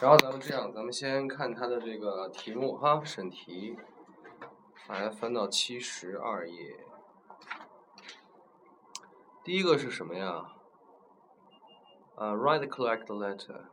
[0.00, 3.76] 然后咱们这样，咱们先看它的这个题目哈，审题，
[4.88, 6.86] 来翻到七十二页。
[9.42, 10.52] 第一个是什么呀？
[12.14, 13.64] 呃、w r i t e collect the letter.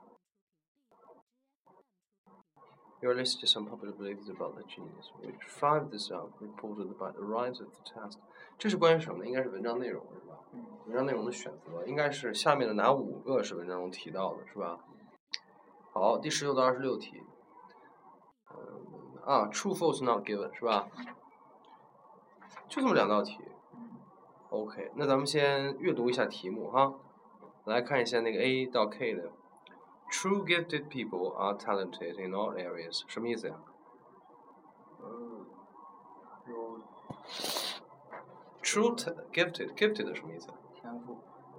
[3.02, 7.12] Your list is some popular beliefs about the genius, which five this out reported by
[7.12, 8.18] the writer of the test.
[8.58, 9.28] 这是关于什么呢？
[9.28, 10.40] 应该是文章内容是吧？
[10.88, 14.80] 文章内容的选择，应该是下面的哪五个是文章中提到的，是吧？
[15.98, 17.24] 好，第十六到二十六题。
[18.52, 20.90] 嗯啊，true false not given 是吧？
[22.68, 23.40] 就这么两道题。
[24.50, 26.96] OK，那咱们先阅读一下题目哈，
[27.64, 29.32] 来看一下那个 A 到 K 的。
[30.12, 33.56] True gifted people are talented in all areas，什么意思呀？
[35.02, 35.46] 嗯，
[36.50, 36.82] 有
[38.62, 38.94] True
[39.32, 40.50] gifted gifted 什么意思？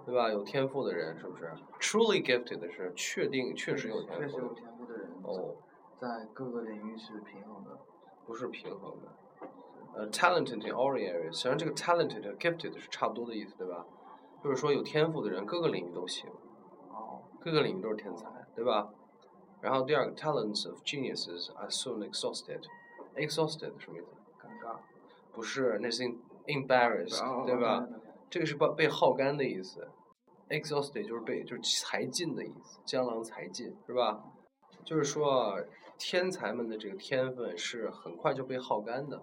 [0.06, 0.30] 对吧？
[0.30, 4.26] 有天赋的人是不是？Truly gifted 是确定确实有天赋的。
[4.28, 5.56] 确实有天赋的人，哦，
[5.98, 7.76] 在各个领域是平衡的。
[8.24, 9.08] 不是平衡的。
[9.94, 13.84] 呃，talented in all areas，实际上这个 talented 和 gifted 是差不多的意思，对吧？
[14.44, 16.30] 就是说有天赋的人，各个领域都行，
[16.90, 18.90] 哦，各个领域都是天才，对吧？
[19.60, 22.62] 然后第二个 talents of geniuses are soon exhausted。
[23.16, 24.06] exhausted 什么意思？
[24.40, 24.76] 尴尬，
[25.32, 27.88] 不是，那是 em- embarrassed，哦对吧？？
[28.28, 29.88] 这个是被被耗干的意思
[30.48, 34.24] ，exhausted 就是被就是才尽的意思，江郎才尽是吧？
[34.84, 35.64] 就是说
[35.98, 39.22] 天才们的这个天分是很快就被耗干的。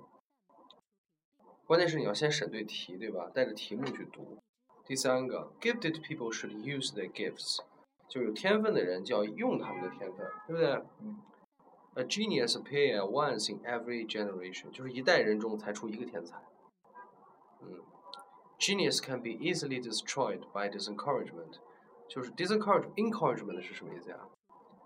[1.66, 3.30] 关键是你要先审对题，对吧？
[3.34, 4.38] 带着题目去读。
[4.86, 7.60] 第三个，gifted people should use their gifts，
[8.10, 11.22] 就有天分的人就要用他们的天分，对不对嗯
[11.96, 16.38] ？A genius appear once in every generation，就是一代人中才出一个天才。
[17.62, 17.80] 嗯
[18.60, 21.60] ，genius can be easily destroyed by disencouragement，
[22.08, 24.18] 就是 disencourage encouragement 是什么意思呀？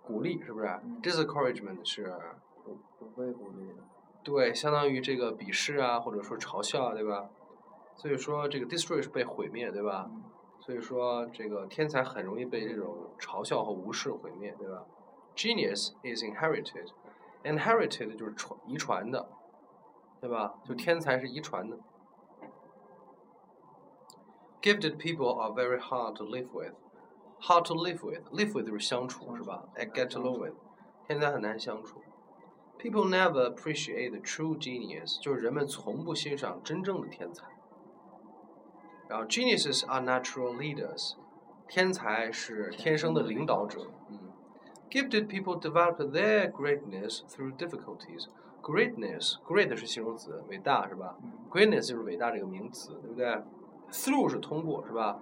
[0.03, 2.13] 鼓励是不是嗯？disencouragement 是
[2.63, 3.83] 不不被鼓励的。
[4.23, 7.29] 对，相当于这个鄙视啊，或者说嘲笑啊，对吧？
[7.95, 10.09] 所以说这个 destroy 是被毁灭，对吧？
[10.09, 10.23] 嗯
[10.59, 14.83] 所以说这个天才很容易被这种嘲笑和无视毁灭，对吧
[15.33, 16.89] ？Genius is inherited,
[17.45, 19.29] inherited 就是传遗传的，
[20.19, 20.55] 对吧？
[20.65, 21.77] 就天才是遗传的。
[24.66, 26.72] Gifted people are very hard to live with,
[27.40, 29.68] hard to live with, live with 就是相处是吧？
[29.74, 30.54] I get along with，
[31.06, 32.00] 天才很难相处。
[32.78, 37.46] People never appreciate the true genius，就是人们从不欣赏真正的天才。
[39.08, 41.14] 然后 geniuses are natural leaders，
[41.68, 43.90] 天才是天生的领导者。
[44.08, 44.32] 嗯，
[44.90, 48.26] gifted people develop their greatness through difficulties.
[48.62, 51.32] Greatness, great 是形容词，伟大是吧嗯？
[51.50, 53.42] Greatness 就是伟大这个名词，对不对
[53.91, 55.17] ？Through 是通过是吧？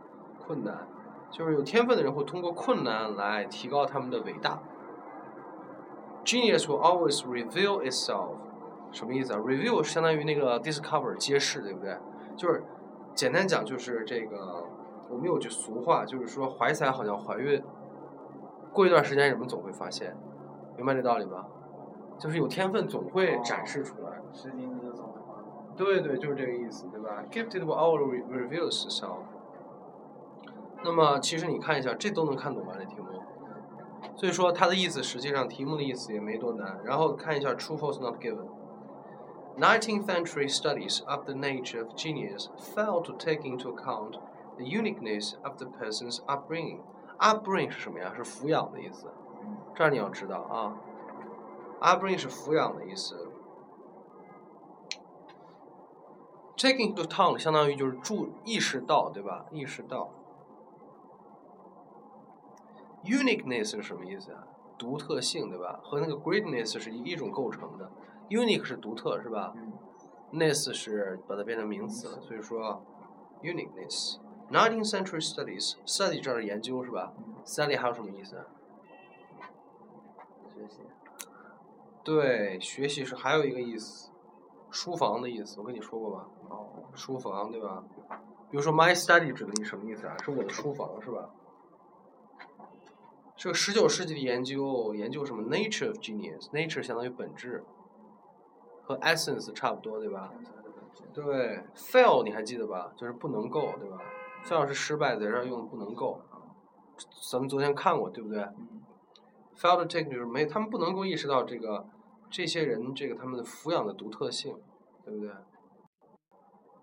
[0.46, 0.88] 困难，
[1.32, 4.60] 就是有天分的人会通过困难来提高他们的伟大。
[6.24, 8.36] Genius will always reveal itself，
[8.92, 11.98] 什么意思啊？Reveal 相当于那个 discover 揭示，对不对？
[12.36, 12.64] 就是
[13.14, 14.66] 简单讲就是这个，
[15.10, 17.64] 我们有句俗话，就是说怀才好像怀孕，
[18.74, 20.16] 过一段时间人们总会发现，
[20.76, 21.46] 明白这道理吧？
[22.18, 24.22] 就是有天分总会展示出来。
[25.76, 29.24] 对对，就是这个意思，对吧？Gifted will all reveal itself。
[30.84, 32.74] 那么其实你看一下，这都能看懂吧？
[32.78, 33.06] 这题目。
[34.16, 36.80] 所以说它的意思实际上题目的意思也没多难。
[36.86, 38.46] 然后看一下 true false not given。
[39.58, 44.20] Nineteenth century studies of the nature of genius failed to take into account
[44.58, 46.80] the uniqueness of the person's upbringing.
[47.20, 48.14] Upbringing 是什么呀？
[48.16, 49.08] 是抚养的意思。
[49.74, 50.78] 这儿你要知道啊。
[51.82, 53.32] Upbringing 是抚养的意思。
[56.58, 59.46] Taking into account 相当于就是注意识到，对吧？
[59.52, 60.12] 意识到。
[63.04, 64.48] Uniqueness 是什么意思啊？
[64.78, 65.80] 独特性，对吧？
[65.84, 67.92] 和那个 greatness 是一一种构成的。
[68.30, 69.74] Unique 是独特，是吧嗯
[70.34, 72.84] ？ness 是把它变成名词了，所以说
[73.44, 74.18] uniqueness。
[74.52, 78.46] Nineteenth century studies study 这儿研究是吧嗯，？study 还有什么意思？
[80.54, 80.82] 学习。
[82.04, 84.10] 对，学习是还有一个意思，
[84.72, 86.28] 书房的意思，我跟你说过吧？
[86.50, 87.84] 哦，书房对吧？
[88.52, 90.16] 比如说 my study 指的你什么意思啊？
[90.24, 91.30] 是我的书房是吧？
[93.36, 97.64] 这个十九世纪的研究，研究什么 nature of genius，nature 相当于本质，
[98.84, 100.32] 和 essence 差不多对吧？
[101.14, 102.94] 对，fail 你还记得吧？
[102.96, 103.98] 就是不能够对吧
[104.46, 106.22] ？fail 是失败，在这儿用不能够，
[107.32, 108.82] 咱们昨天看过对不对嗯
[109.58, 111.86] ？fail to take 就是没，他们不能够意识到这个
[112.30, 114.58] 这些人这个他们的抚养的独特性，
[115.04, 115.32] 对不对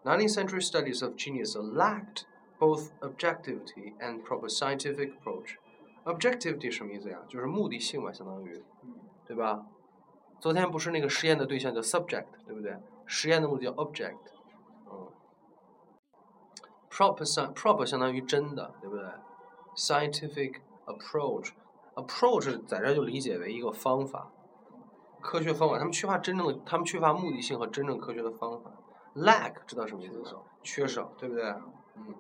[0.05, 2.25] ？Nineteenth century studies of genius lacked
[2.59, 5.56] both objectivity and proper scientific approach.
[6.05, 7.23] objectivity 什么意思呀？
[7.29, 8.65] 就是目的性嘛，相当于，
[9.27, 9.67] 对吧？
[10.41, 12.77] 昨天不是那个实验的对象叫 subject，对不对？
[13.06, 14.19] 实验的目的叫 object，
[14.91, 15.09] 嗯。
[16.91, 19.05] proper sci proper 相当于真的，对不对
[19.77, 20.56] ？scientific
[20.87, 24.33] approach，approach 在这就理解为一个方法，
[25.23, 25.79] 科学方法。
[25.79, 28.73] 他们缺乏真正的，他们缺乏目的性和真正科学的方法。
[29.15, 30.43] lack 知道什么意思吗？
[30.63, 31.45] 缺少，对不对？
[31.97, 32.15] 嗯。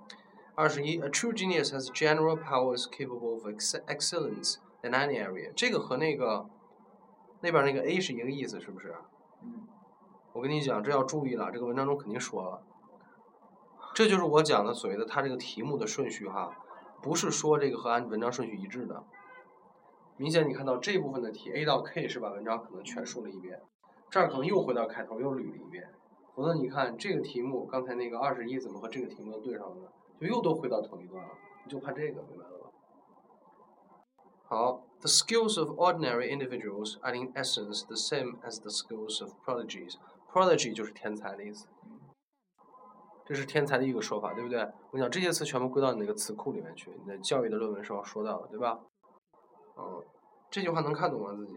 [0.54, 5.50] 二十一，a true genius has general powers capable of ex excellence in any area。
[5.54, 6.46] 这个和那个
[7.40, 8.94] 那边那个 A 是一个意思，是不是？
[9.42, 9.66] 嗯
[10.34, 12.62] 我跟你讲，这要注意了，这个文章中肯定说了。
[13.94, 16.56] 这就是我讲的所谓的它这个题目的顺序哈，
[17.02, 19.04] 不是说这个和按文章顺序一致的。
[20.22, 23.60] 明显你看到这部分的题 A 到 K 是把文章可能全说了一遍，
[24.08, 25.90] 这儿可能又回到开头又捋了一遍。
[26.32, 29.88] 否则你看这个题目，刚才那个二十一怎么和这个题目对上了呢？
[30.20, 31.30] 就又都回到同一段了，
[31.64, 32.70] 你就怕这个，明白了吧？
[34.44, 39.96] 好，the skills of ordinary individuals are in essence the same as the skills of prodigies.
[40.32, 41.66] Prodigy 就是天才的意思，
[43.26, 44.60] 这是天才的一个说法，对不对？
[44.60, 48.78] 我跟你讲，这些词全部归到你那个词库里面去，你在教育的论文时候说到的，对吧？
[49.74, 50.04] 嗯，
[50.52, 51.32] 这句话能看懂吗？
[51.34, 51.56] 自己？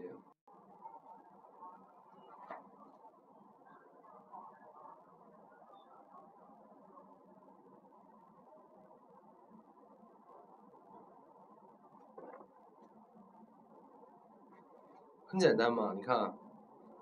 [15.26, 16.34] 很简单嘛，你看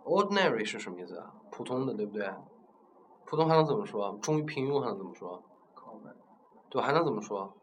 [0.05, 1.33] ，ordinary 是什么意思啊？
[1.53, 2.29] 普通的，对不对？
[3.25, 4.19] 普通还能怎么说？
[4.21, 5.41] 忠于平庸还能怎么说
[6.69, 7.55] 对，还能怎么说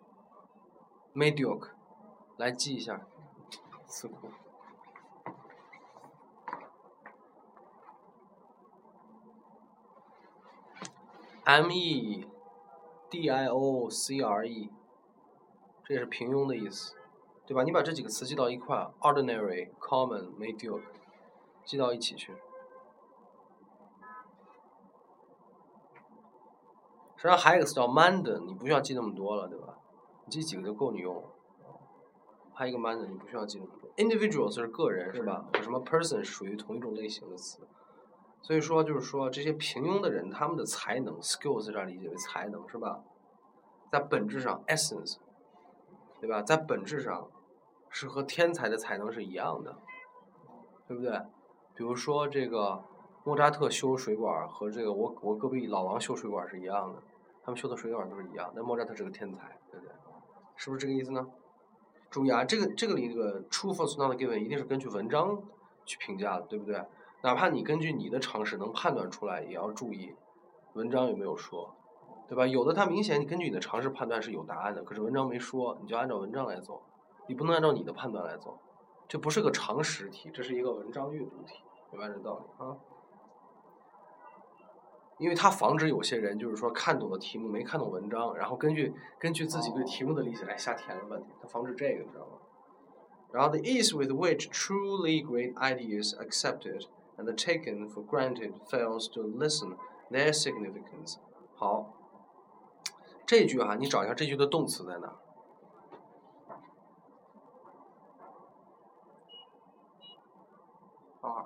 [1.13, 1.71] ？mediocre，
[2.37, 3.05] 来记一下
[3.91, 4.29] 词库。
[11.43, 12.25] M E
[13.09, 14.71] D I O C R E，
[15.83, 16.95] 这也是平庸的意思，
[17.45, 17.63] 对吧？
[17.63, 20.83] 你把这几个词记到一块，ordinary、common、mediocre，
[21.65, 22.31] 记到一起去。
[27.17, 29.77] 实际上还有一个词叫 mundane，你不需要记那么多了，对吧？
[30.25, 31.23] 你记几个就够你用了。
[32.53, 33.80] 还有一个 mundane，你不需要记那么多。
[33.97, 35.45] Individuals 是个人，是吧？
[35.53, 37.67] 和什么 person 属于同一种类型的词。
[38.41, 43.03] 所以说，就是说这些平庸的人，他们的才能 skills 在这儿理解为才能，是吧？
[43.91, 45.17] 在本质上 essence，
[46.19, 46.41] 对吧？
[46.41, 47.29] 在本质上
[47.89, 49.75] 是和天才的才能是一样的，
[50.87, 51.19] 对不对？
[51.75, 52.83] 比如说这个
[53.23, 57.01] 莫扎特修水管和这个我我隔壁老王修水管是一样的，
[57.43, 58.51] 他们修的水管都是一样。
[58.55, 59.93] 但莫扎特是个天才，对不对？
[60.55, 61.27] 是不是这个意思呢？
[62.11, 65.41] 注意啊，这个这个里这个 true false not given 一定是根据文章
[65.85, 66.83] 去评价的，对不对？
[67.23, 70.13] 哪怕你根据你的常识能判断出来，也要注意
[70.73, 71.73] 文章有没有说，
[72.27, 72.45] 对吧？
[72.45, 76.81] 有的它明显你根据你的常识判断是有答案的，可是文章没说，你就按照文章来走，
[77.27, 78.59] 你不能按照你的判断来走，
[79.07, 81.61] 这不是个常识题，这是一个文章阅读题，
[81.91, 82.75] 明白这道理啊？
[85.21, 92.39] 因为它防止有些人就是说看懂了题目没看懂文章，然后根据根据自己对题目的理解来瞎填了问题，它防止这个，你知道吗？
[93.31, 96.87] 然后 the ease with which truly great ideas accepted
[97.17, 99.77] and taken for granted fails to listen
[100.09, 101.17] their significance。
[101.55, 101.93] 好，
[103.27, 105.15] 这句哈、你找一下这句的动词在哪儿？
[111.21, 111.45] 二，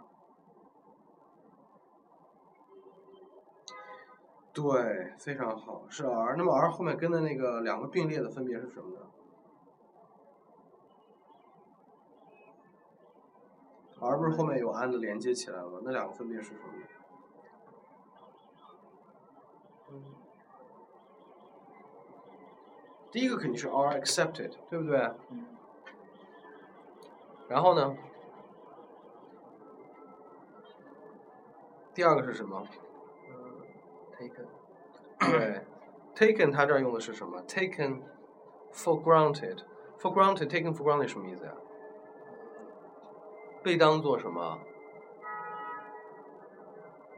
[4.56, 6.36] 对，非常好，是 r。
[6.38, 9.02] 那么 r 后面跟的那个两个并列的分别是什么呢
[14.00, 15.80] ？r 不是后面有 and 连接起来了吗？
[15.84, 16.86] 那两个分别是什么呢？
[23.12, 24.98] 第一个肯定是 r accepted，对不对？
[25.32, 25.48] 嗯
[27.50, 27.98] 然后呢？
[31.94, 32.66] 第二个是什么？
[34.20, 34.46] 呃，taken，
[35.32, 35.62] 对
[36.16, 38.02] ，taken 它这儿用的是什么？taken
[38.74, 39.60] for granted。
[39.98, 41.52] for granted taken for granted 什么意思呀？
[43.64, 44.60] 被当做什么？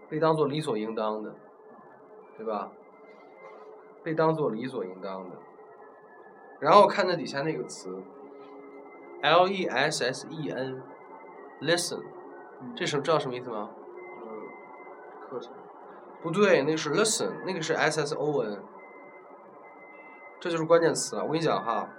[0.09, 1.35] 被当做理所应当的，
[2.37, 2.71] 对吧？
[4.03, 5.35] 被当做理所应当的。
[6.59, 8.01] 然后看那底下那个词
[9.21, 12.03] ，l e s s e n，listen，
[12.61, 13.71] 嗯这什知道什么意思吗？
[16.21, 18.63] 不对，那个是 listen，那个是 s s o n，
[20.39, 21.23] 这就是关键词了。
[21.23, 21.89] 我跟你讲哈，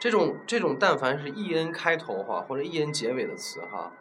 [0.00, 3.92] 这种这种但凡是 e n 开头哈或者 e n 结尾的词哈，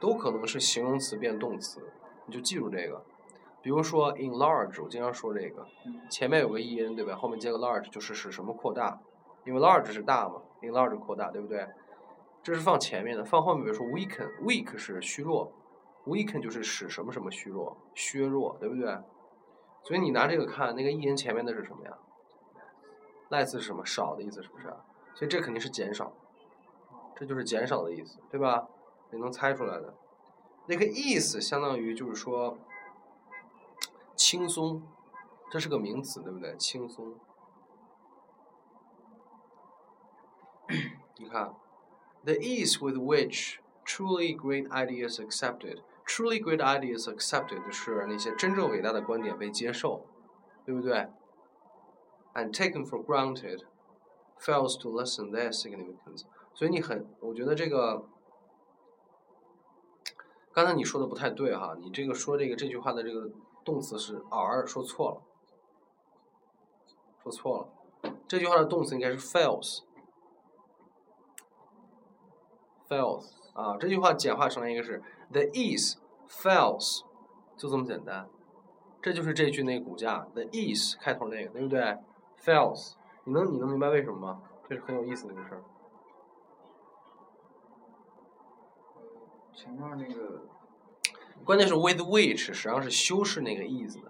[0.00, 1.80] 都可能是形容词变动词，
[2.26, 3.02] 你就记住这个。
[3.62, 7.14] 比如说 enlarge，我经常说这个，嗯前面有个 e n 对吧？
[7.14, 9.00] 后面接个 large 就是使什么扩大，
[9.44, 11.66] 因为 large 是大嘛，，enlarge 扩大，对不对？
[12.42, 15.52] 这是放前面的，放后面，比如说 weaken，weak 是虚弱
[16.06, 18.98] ，weaken 就是使什么什么虚弱，削弱，对不对？
[19.82, 21.98] 所以你拿这个看，那个 e n 前面的是什么呀
[23.30, 23.84] ？less 是什么？
[23.86, 24.66] 少的意思是不是？
[25.14, 26.12] 所以这肯定是减少，
[27.16, 28.68] 这就是减少的意思，对吧？
[29.10, 29.94] 你能猜出来的。
[30.66, 32.58] 那个 ease 相当于就是说
[34.14, 34.82] 轻松，
[35.50, 36.56] 这是个名词，对不对？
[36.56, 37.14] 轻松。
[41.16, 41.54] 你看
[42.22, 45.80] ，the ease with which truly great ideas accepted。
[46.10, 50.06] Truly great ideas accepted 是那些真正伟大的观点被接受，
[50.64, 51.06] 对不对
[52.34, 53.60] ？And taken for granted
[54.40, 56.24] fails to lessen their significance。
[56.52, 58.08] 所以你很，我觉得这个
[60.52, 63.30] 刚才你说的不太对哈，你这个说这个这句话的这个
[63.64, 65.22] 动词是 are，说错了，
[67.22, 67.68] 说错了。
[68.26, 69.84] 这句话的动词应该是 fails，fails
[73.54, 75.00] 啊，这句话简化成了一个是
[75.32, 75.96] the ease。
[76.32, 77.00] fails，
[77.56, 78.28] 就这么简单，
[79.02, 81.80] 这就是这句那个骨架，the is 开头那个，对不对
[82.40, 82.92] ？fails，
[83.24, 84.42] 你能你能明白为什么吗？
[84.68, 85.64] 这是很有意思的一个事儿。
[89.52, 90.42] 前面那个，
[91.44, 94.08] 关键是 with which 实际上是修饰那个 is 的，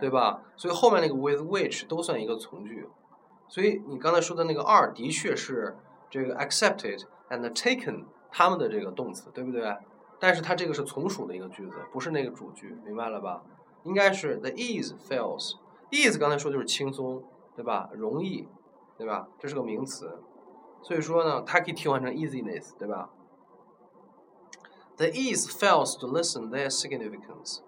[0.00, 0.42] 对吧？
[0.56, 2.88] 所以后面那个 with which 都算一个从句。
[3.46, 5.76] 所以你刚才说的那个 are 的确是
[6.08, 9.76] 这个 accepted and taken 他们的这个动词，对不对？
[10.22, 13.42] 但是它这个是从属的一个句子，不是那个主句，明白了吧？
[13.82, 15.56] 应该是 the ease fails。
[15.90, 17.24] ease 刚才说就是轻松，
[17.56, 17.90] 对吧？
[17.92, 18.46] 容易，
[18.96, 19.26] 对吧？
[19.40, 20.22] 这是个名词，
[20.80, 23.10] 所以说呢，它可以替换成 easiness，对吧
[24.96, 27.58] ？The ease fails to listen their significance。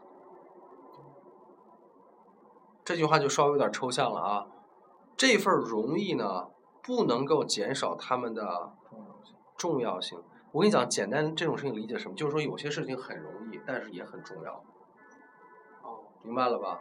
[2.84, 4.46] 这句话就稍微有点抽象了啊。
[5.16, 6.50] 这份容易呢，
[6.84, 8.72] 不能够减少他们的
[9.56, 10.22] 重要性。
[10.54, 12.14] 我跟你讲，简单这种事情理解什么？
[12.14, 14.62] 就是说有些事情很容易，但是也很重要。
[15.82, 16.80] 哦，明白了吧？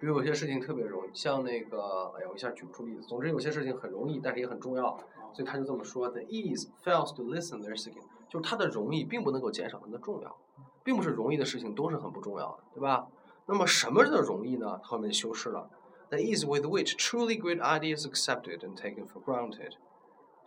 [0.00, 3.02] 比如有些事情特别容易，像那个，哎呀，我一下举不出例子。
[3.02, 4.98] 总之有些事情很容易，但是也很重要，
[5.32, 10.36] 所以他就这么说：The ease fails to listen their thinking，就是它的容易并不能够减少它的重要，
[10.82, 13.06] 并不是容易的事情都是很不重要的，对吧？
[13.46, 14.80] 那么什么的容易呢？
[14.82, 15.70] 后面修饰了
[16.08, 19.74] ：The ease with which truly great ideas accepted and taken for granted，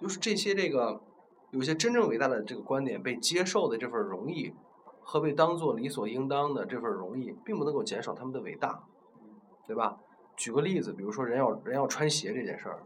[0.01, 0.99] 就是这些这个。
[1.51, 4.53] 有些真正伟大的这个观点被接受的这份荣誉，
[5.01, 8.83] 和被当做理所应当的这份荣誉，并不能够减少他们的伟大，
[9.65, 9.97] 对吧？
[10.35, 12.83] 举个例子，比如说人要人要穿鞋这件事儿，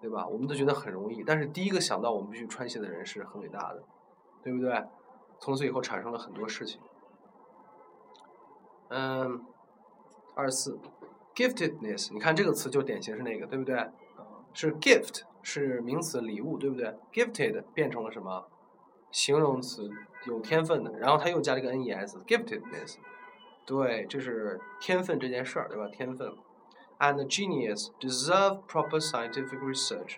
[0.00, 0.26] 对吧？
[0.26, 3.82] 我们都觉得很容易，但是第一个想到我们必须穿鞋的人是很伟大的，
[4.42, 4.84] 对不对？
[5.40, 6.80] 从此以后产生了很多事情。
[8.88, 9.40] 嗯，
[10.34, 10.78] 二十四
[11.34, 13.88] ，giftedness，你看这个词就典型是那个，对不对？
[14.52, 15.22] 是 gift。
[15.50, 18.48] 是名词礼物，对不对？Gifted 变成了什么？
[19.10, 19.90] 形容词，
[20.26, 20.98] 有天分的。
[20.98, 22.96] 然后他又加了一个 nes，giftedness。
[23.64, 25.88] 对，这是天分这件事儿，对吧？
[25.88, 26.34] 天分。
[26.98, 30.16] And genius deserve proper scientific research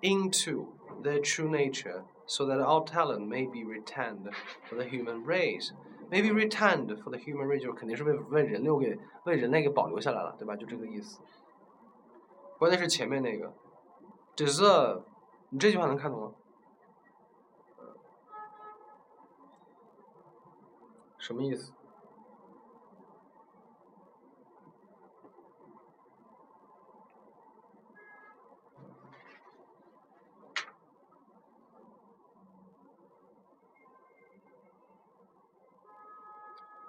[0.00, 0.68] into
[1.02, 4.32] their true nature, so that our talent may be retained
[4.66, 5.72] for the human race.
[6.10, 10.56] May be retained for the human race，就肯定是为为人类给为人类给保留下来了，对吧？
[10.56, 11.20] 就这个意思。
[12.58, 13.52] 关键是前面那个。
[14.44, 14.64] 只是
[15.50, 16.32] 你这句话能看懂吗？
[21.16, 21.72] 什么意思？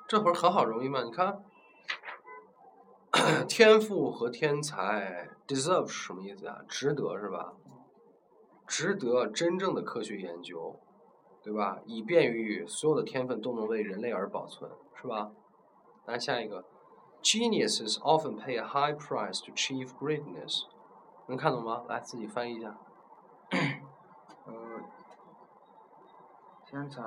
[0.08, 1.04] 这会儿很好，容易吗？
[1.04, 1.44] 你看。
[3.48, 6.62] 天赋和天才，deserve 是什么意思啊？
[6.68, 7.54] 值得是吧？
[8.66, 10.80] 值得真正的科学研究，
[11.44, 11.80] 对吧？
[11.86, 15.32] 以便于所有的天分都能为人类而保存，是吧？
[16.06, 16.66] 来下一个
[17.22, 20.64] ，geniuses often pay a high price to achieve greatness，
[21.28, 21.84] 能看懂吗？
[21.88, 22.78] 来自己翻译一下。
[24.46, 24.82] 呃，
[26.66, 27.02] 天才，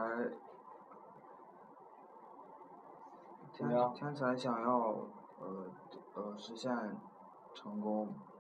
[3.52, 5.08] 天天才想要。
[5.38, 5.66] 呃
[6.14, 6.72] 呃，实现
[7.54, 8.35] 成功，呃，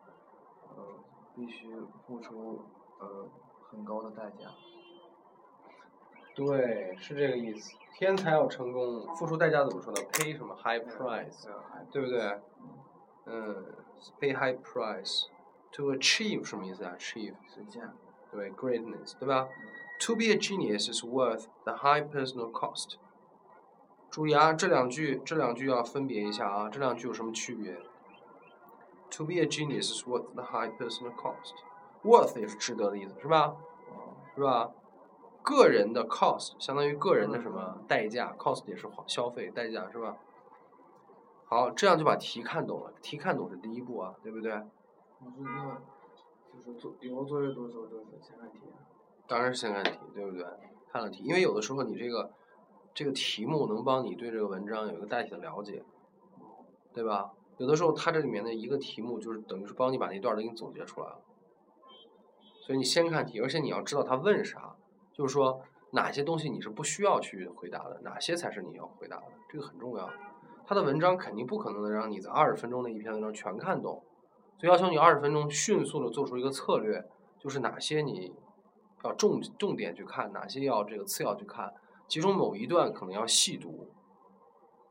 [1.36, 1.68] 必须
[2.06, 2.64] 付出
[2.98, 3.28] 呃
[3.70, 4.50] 很高的代价。
[6.34, 7.74] 对，是这个意思。
[7.94, 11.46] 天才要成功，付出代价怎么说呢？Pay 什么 high price，
[11.90, 12.40] 对不对？
[13.26, 13.64] 嗯
[14.20, 15.26] ，pay high price
[15.72, 17.90] to achieve 什么意思啊？achieve 实现。
[18.30, 19.48] 对，greatness，对吧
[20.00, 22.96] ？To be a genius is worth the high personal cost.
[24.10, 27.78] 注意啊，这两句这两句要分别一下啊，这两句有什么区别
[29.16, 31.54] ？To be a genius is worth the high personal cost。
[32.02, 33.56] worth 也是值得的意思，是吧？
[34.34, 34.70] 是吧？
[35.42, 40.16] 个人的 cost 相当于个人的什么代价？cost 也是消费代价，是吧？
[41.46, 42.92] 好，这样就把题看懂了。
[43.00, 44.50] 题看懂是第一步啊，对不对？
[44.52, 45.80] 老师，那
[46.52, 48.58] 就是做以后作业多时候都是先看题。
[49.28, 50.44] 当然是先看题，对不对？
[50.92, 52.30] 看了题，因为有的时候你这个
[52.92, 55.84] 这个题目能帮你对这个文章有一个大体的了解，
[56.92, 57.32] 对吧？
[57.58, 61.18] 有的时候它这里面的一个题目就是等于是帮你把那段都给你总结出来了。
[62.60, 64.74] 所以你先看题，而且你要知道他问啥，
[65.12, 70.10] 就是说哪些东西你是不需要去回答的，哪些才是你要回答的，这个很重要。
[70.66, 74.02] 他的文章肯定不可能能让你在二十分钟的一篇文章全看懂，
[74.58, 77.04] 所以要求你二十分钟迅速的做出一个策略，
[77.38, 78.34] 就是哪些你
[79.04, 81.72] 要重重点去看，哪些要这个次要去看，
[82.08, 83.88] 其中某一段可能要细读，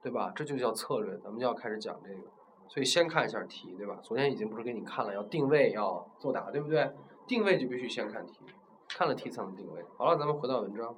[0.01, 0.31] 对吧？
[0.34, 2.22] 这就叫策略，咱们就要开始讲这个。
[2.67, 4.00] 所以先看一下题，对吧？
[4.01, 6.91] 昨天已经不是给你看了，要定位，要作答，对不对？
[7.27, 8.39] 定位就必须先看题，
[8.89, 9.84] 看了题才能定位。
[9.98, 10.95] 好了，咱们回到文章。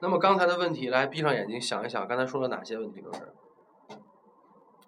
[0.00, 3.32] 那么刚才的问题，来闭上眼睛想一想，刚才说了哪些问题都是？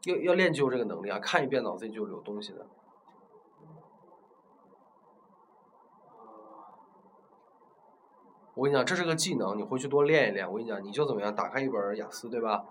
[0.05, 1.19] 要要练就这个能力啊！
[1.19, 2.67] 看一遍脑子里就有东西的。
[8.55, 10.49] 我跟你讲，这是个技能，你回去多练一练。
[10.49, 12.65] 我跟你讲，你就怎么样，打开一本雅思，对吧？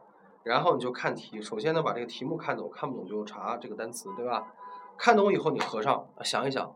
[0.48, 4.54] 然后你就看题，首先呢把这个题目看懂，看不懂就查这个单词，对吧？
[4.98, 6.74] 看懂以后，你合上想一想，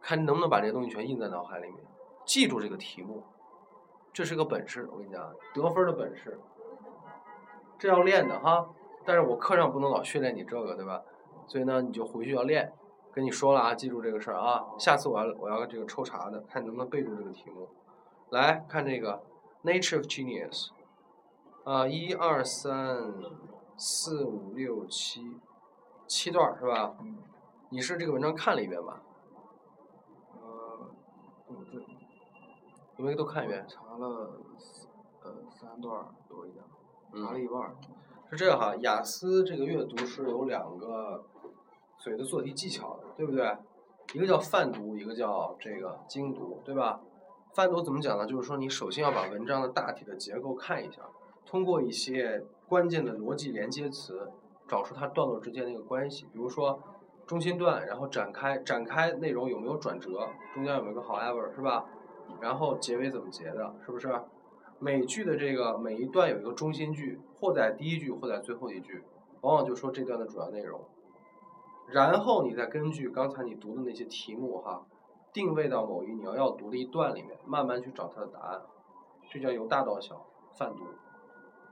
[0.00, 1.76] 看能不能把这些东西全印在脑海里面，
[2.24, 3.22] 记住这个题目，
[4.12, 4.88] 这是个本事。
[4.90, 6.40] 我跟你讲，得分的本事，
[7.78, 8.68] 这要练的哈。
[9.04, 11.02] 但是我课上不能老训练你这个，对吧？
[11.46, 12.72] 所以呢，你就回去要练。
[13.12, 14.64] 跟你说了啊，记住这个事儿啊。
[14.78, 17.68] 下次我要我要这个抽查的，看能不能背住这个题目。
[18.30, 19.22] 来看这个
[19.66, 20.66] 《Nature of Genius》，
[21.66, 23.12] 啊，一二三
[23.76, 25.40] 四五六七，
[26.06, 26.96] 七段是吧？
[27.70, 29.02] 你是这个文章看了一遍吧？
[30.40, 30.88] 呃，
[31.48, 31.82] 嗯，对，
[32.98, 33.66] 有没有都看一遍？
[33.68, 34.38] 查了
[35.24, 36.64] 呃三段多一点，
[37.14, 37.74] 查了一半。
[38.30, 41.24] 是这样哈，雅思这个阅读是有两个
[41.98, 43.58] 所谓的做题技巧的，对不对？
[44.12, 47.00] 一个叫泛读，一个叫这个精读，对吧？
[47.54, 48.24] 泛读怎么讲呢？
[48.24, 51.02] 就是说你首先要把文章的大体的结构看一下，
[51.46, 54.30] 通过一些关键的逻辑连接词，
[54.68, 56.78] 找出它段落之间的一个关系，比如说。
[57.26, 60.28] 中心段，然后展开，展开内容有没有转折？
[60.54, 61.84] 中间有没有个 however 是吧？
[62.40, 63.74] 然后结尾怎么结的？
[63.84, 64.08] 是不是？
[64.78, 69.02] 每句的这个每一段有一个中心句，或在第一句，或在最后一句，
[69.40, 70.80] 往往就说这段的主要内容。
[71.88, 74.86] 然后你再根据刚才你读的那些题目哈，
[75.32, 78.62] 定位到某一你要要读的一段里面，慢慢去找它的答案。
[79.28, 80.24] 这叫由大到小
[80.56, 80.84] 泛读，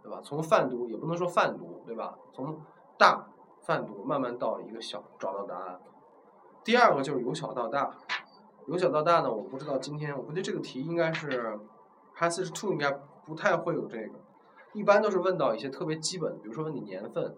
[0.05, 0.21] 对吧？
[0.23, 2.17] 从泛读也不能说泛读，对吧？
[2.33, 2.61] 从
[2.97, 3.27] 大。
[3.67, 5.81] 泛读，慢慢到一个小，找到答案。
[6.63, 7.97] 第二个就是由小到大，
[8.67, 11.59] 由小到大呢，我不知道今天，我估计这个题应该是
[12.15, 12.93] ，passage two 应该
[13.25, 14.19] 不太会有这个，
[14.75, 17.35] 一般都是问到一些特别基本的，比如说问你年份，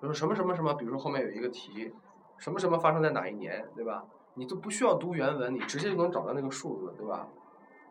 [0.00, 1.92] 比如说什么什么什么，比如说后面有一个题，
[2.38, 4.04] 什么什么发生在哪一年，对吧？
[4.34, 7.26] 你都不需要读原文，你直接就能找到那个数字，对吧？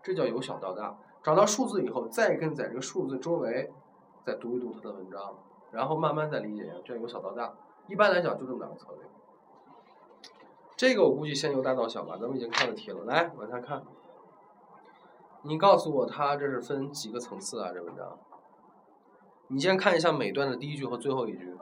[0.02, 3.72] 这叫由小到大，找到数字以后，再跟在这个数字周围，
[4.26, 5.36] 再读一读他的文章。
[5.72, 7.54] 然后慢慢再理解，这样由小到大，
[7.88, 9.04] 一般来讲就这么两个策略。
[10.76, 13.84] 这个我估计先由大到小吧，咱们已经看了题了，来往下看。
[15.44, 17.72] 你告诉我，它这是分几个层次啊？
[17.72, 18.18] 这文章？
[19.50, 21.56] 你先看一下每段的第一句和最后一句。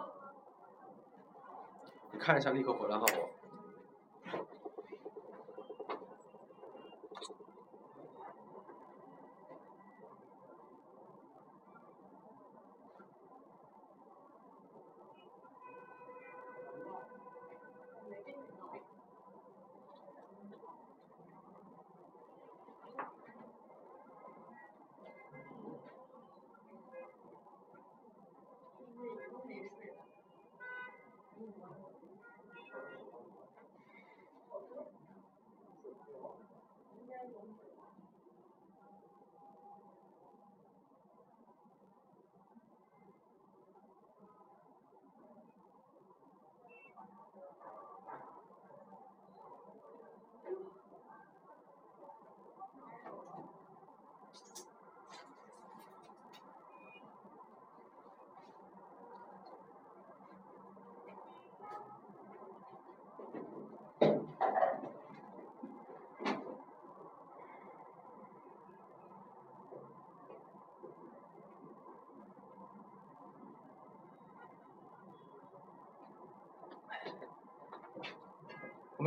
[2.13, 3.36] 你看一下，立刻回来好不。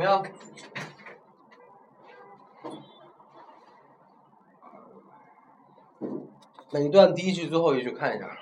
[0.00, 0.24] 么样？
[6.72, 8.38] 每段第一句、最后一句看一下。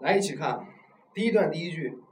[0.00, 0.66] 来，一起看
[1.14, 2.02] 第一段第一句。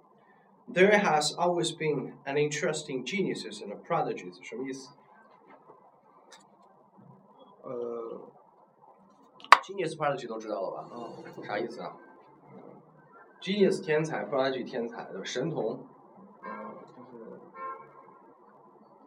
[0.66, 4.94] There has always been an interesting geniuses and prodigies，什么意思？
[7.62, 8.30] 呃，
[9.62, 10.88] genius prodigy 都知道了吧？
[10.94, 11.44] 嗯。
[11.44, 11.94] 啥意思啊
[13.41, 15.23] ？genius 天才，prodigy 天才，对吧？
[15.23, 15.85] 神童。
[16.43, 16.49] 呃，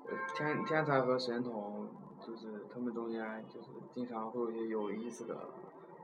[0.05, 1.88] 就是天天才和神童，
[2.27, 5.37] 就是他们中间就是经常会有一些有意思的。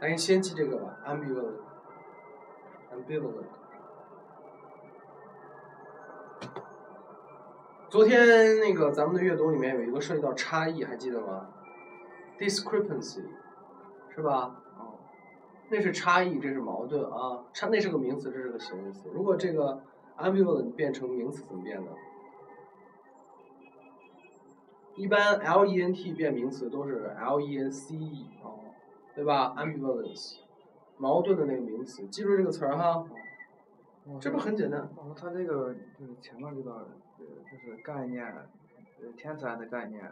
[0.00, 3.48] 来，先记这个吧，ambivalent，ambivalent。
[7.90, 11.48] 昨天那个咱们的阅读里面有一个涉及到差异，还记得吗
[12.38, 13.24] ？Discrepancy，
[14.14, 14.62] 是吧？
[15.68, 17.44] 那是差异，这是矛盾啊。
[17.52, 19.10] 差那是个名词，这是个形容词。
[19.12, 19.82] 如果这个
[20.16, 21.90] ambivalent 变成名词怎么变呢？
[24.94, 27.92] 一般 lent 变名词都是 lence，
[29.18, 30.36] 对吧？ambivalence，
[30.96, 33.04] 矛盾的那个名词，记住这个词儿哈。
[34.20, 34.80] 这不很简单？
[34.94, 36.86] 哦，他这个就是前面这个。
[37.50, 38.24] 就是概念，
[39.02, 40.08] 呃，天才的概念，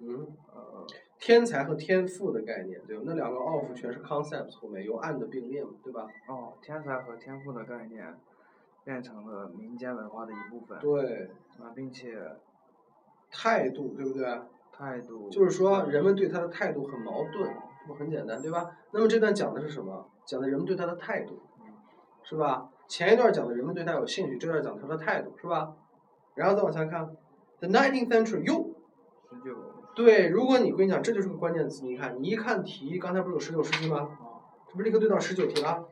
[0.00, 0.86] 嗯，呃，
[1.18, 3.04] 天才和天赋的概念，对吧？
[3.06, 6.06] 那两个 of 全是 concepts 后面有 and 并列嘛，对吧？
[6.28, 8.14] 哦，天才和天赋的概念
[8.84, 10.78] 变成了民间文化的一部分。
[10.78, 11.30] 对。
[11.58, 12.36] 啊，并且
[13.30, 14.40] 态度，对不对？
[14.72, 15.30] 态度。
[15.30, 17.50] 就是说，人们对他的态度很矛盾，
[17.94, 18.70] 很简单，对吧？
[18.92, 20.06] 那么这段讲的是什么？
[20.24, 21.38] 讲的人们对他的态度，
[22.22, 22.68] 是吧？
[22.88, 25.74] 前一段讲的人们对他有兴趣，这段讲他的态度，是吧？
[26.34, 27.06] 然后再往下看
[27.60, 28.70] ，the nineteenth century，哟，
[29.30, 29.56] 十九，
[29.94, 31.84] 对，如果你跟你讲，这就是个关键词。
[31.84, 34.10] 你看，你一看题，刚才不是有十九世纪吗？
[34.68, 35.86] 这不立刻对到十九题了？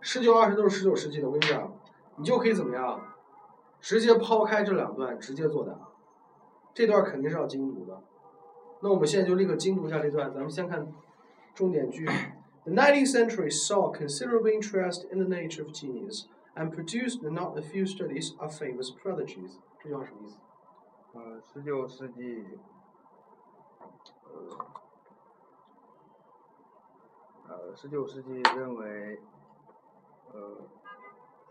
[0.00, 1.26] 十九、二十都是十九世纪的。
[1.26, 1.72] 我跟你讲，
[2.16, 3.00] 你就可以怎么样？
[3.80, 5.72] 直接抛开这两段，直接作答。
[6.74, 7.85] 这段肯定是要精读的。
[8.80, 10.32] 那我们现在就立刻精读一下这段。
[10.32, 10.86] 咱们先看
[11.54, 12.04] 重点句
[12.64, 16.26] ：The nineteenth century saw considerable interest in the nature of genius.
[16.58, 19.58] And produced not a few studies of famous prodigies。
[19.78, 20.38] 这句话什么意思？
[21.12, 22.46] 呃，十九世纪，
[24.24, 24.56] 呃，
[27.46, 29.20] 呃，十九世纪认为，
[30.32, 30.62] 呃，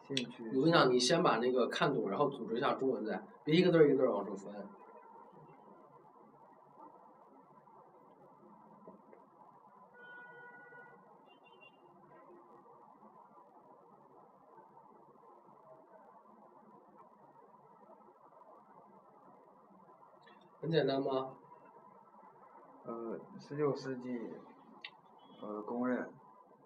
[0.07, 0.43] 兴趣。
[0.55, 4.51] 我跟你讲，你先把那个看懂，然后组织一下中文再，别一个字儿一个字儿往出翻。
[20.65, 21.30] 很简单吗？
[22.86, 24.19] 呃，十九世纪，
[25.39, 25.99] 呃，公认，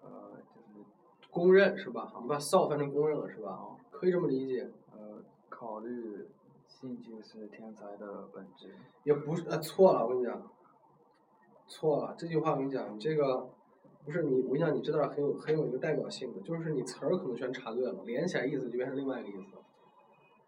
[0.00, 0.86] 呃，就是
[1.30, 2.10] 公认是吧？
[2.22, 3.50] 你把 “so” 翻成公认了是吧？
[3.50, 4.70] 啊，可以这么理解。
[4.92, 6.26] 呃，考虑
[6.66, 8.74] 兴趣是天才的本质。
[9.04, 10.50] 也不是，呃，错了，我跟你讲，
[11.68, 12.14] 错了。
[12.16, 13.50] 这句话我跟你讲，你这个
[14.06, 19.62] 不是你，我跟你讲，你这段很有很有一个代表性的，就是你词儿可能全查对了，连起来意思就变成另外一个意思了。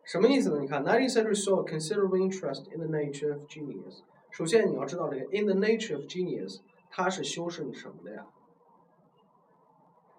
[0.05, 0.59] 什么意思呢？
[0.61, 4.01] 你看，nineteenth century saw considerable interest in the nature of genius。
[4.31, 6.61] 首先你要知道这个 in the nature of genius，
[6.91, 8.27] 它是修饰什么的呀？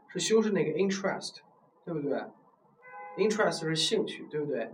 [0.08, 1.38] 是修饰那个 interest，
[1.84, 2.24] 对不对
[3.18, 4.72] ？interest 是兴趣，对不对？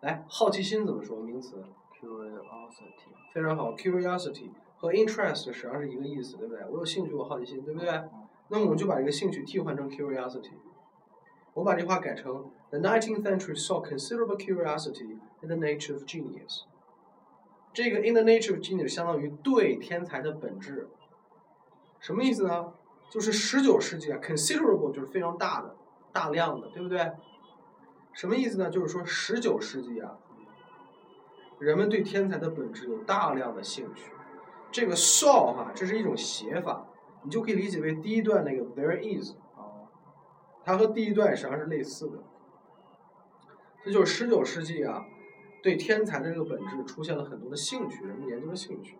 [0.00, 1.18] 来，好奇心怎么说？
[1.18, 1.64] 名词
[2.00, 3.32] ？curiosity。
[3.32, 6.64] 非常好，curiosity 和 interest 实际上是一个意思，对不对？
[6.70, 7.88] 我有兴趣，我好奇心，对不对？
[8.48, 10.52] 那么我们就把这个兴趣替换成 curiosity。
[11.54, 16.62] 我把这话改成：The nineteenth century saw considerable curiosity in the nature of genius。
[17.74, 20.88] 这个 in the nature of genius 相当于对天才的本质，
[22.00, 22.72] 什么意思呢？
[23.10, 25.76] 就是十九世纪啊，considerable 就是非常大的、
[26.12, 27.12] 大量的，对不对？
[28.14, 28.70] 什么意思呢？
[28.70, 30.16] 就是说十九世纪啊，
[31.58, 34.10] 人们对天才的本质有大量的兴趣。
[34.70, 36.86] 这个 saw 哈，这是一种写法，
[37.22, 39.88] 你就可以理解为第一段那个 there is 啊，
[40.64, 42.18] 它和第一段实际上是类似的。
[43.84, 45.06] 这就是十九世纪啊。
[45.62, 48.98] 对天才的这个本质出现了很多的兴趣，人们研究的兴趣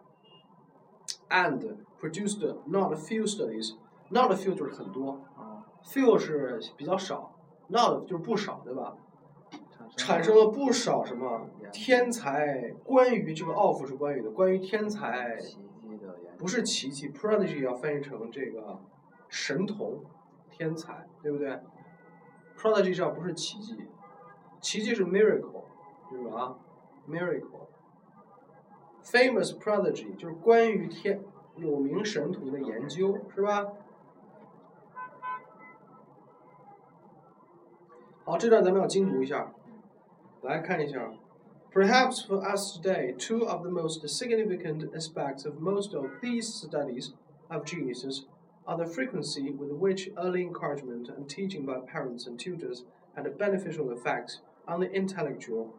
[1.28, 7.34] ，and produced not a few studies，not a few 就是很多啊，few 是比较少
[7.66, 8.96] ，not 就是不少，对吧？
[9.96, 12.70] 产生了不少什么天才？
[12.84, 15.36] 关于这个 of 是关于的，关于天才，
[16.38, 18.80] 不是奇迹，prodigy 要翻译成这个
[19.28, 20.04] 神童，
[20.48, 21.58] 天才，对不对
[22.56, 23.76] ？prodigy 上不是奇迹，
[24.61, 25.65] 奇迹是 miracle。
[26.09, 26.57] 是吧？
[27.09, 31.21] Miracle，famous prodigy 就是关于天
[31.57, 33.73] 有名神童的研究，是吧？
[38.23, 39.51] 好，这段咱们要精读一下，
[40.43, 41.11] 来看一下。
[41.73, 47.11] Perhaps for us today, two of the most significant aspects of most of these studies
[47.49, 48.27] of geniuses
[48.63, 53.29] are the frequency with which early encouragement and teaching by parents and tutors had a
[53.29, 55.73] beneficial effect on the intellectual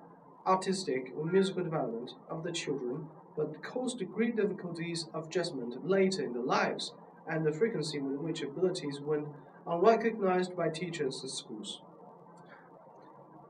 [0.47, 6.33] artistic or musical development of the children, but caused great difficulties of judgment later in
[6.33, 6.95] their lives,
[7.27, 9.27] and the frequency with which abilities went
[9.67, 11.83] unrecognized by teachers and schools.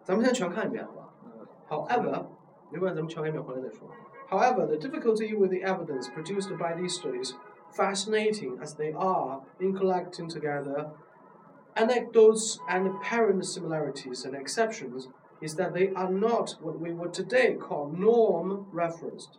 [0.04, 0.84] 咱们先全看一遍，
[1.66, 1.94] 好吧？
[1.94, 2.26] However，
[2.72, 3.88] 另外咱们全看一遍回来再说。
[4.30, 7.34] However, the difficulty with the evidence produced by these studies,
[7.72, 10.90] fascinating as they are in collecting together
[11.76, 15.08] anecdotes and apparent similarities and exceptions,
[15.41, 19.37] is that they are not what we would today call norm referenced.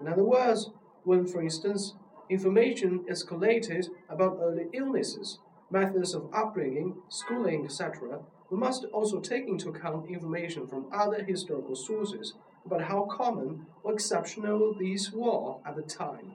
[0.00, 0.70] In other words,
[1.04, 1.94] when, for instance,
[2.28, 5.38] information is collated about early illnesses,
[5.70, 8.20] methods of upbringing, schooling, etc.,
[8.50, 13.92] we must also take into account information from other historical sources about how common or
[13.92, 16.32] exceptional these were at the time.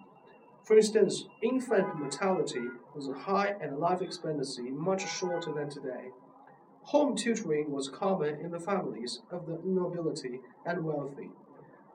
[0.64, 2.64] For instance, infant mortality
[2.96, 6.12] was high and life expectancy much shorter than today.
[6.91, 11.31] Home tutoring was common in the families of the nobility and wealthy.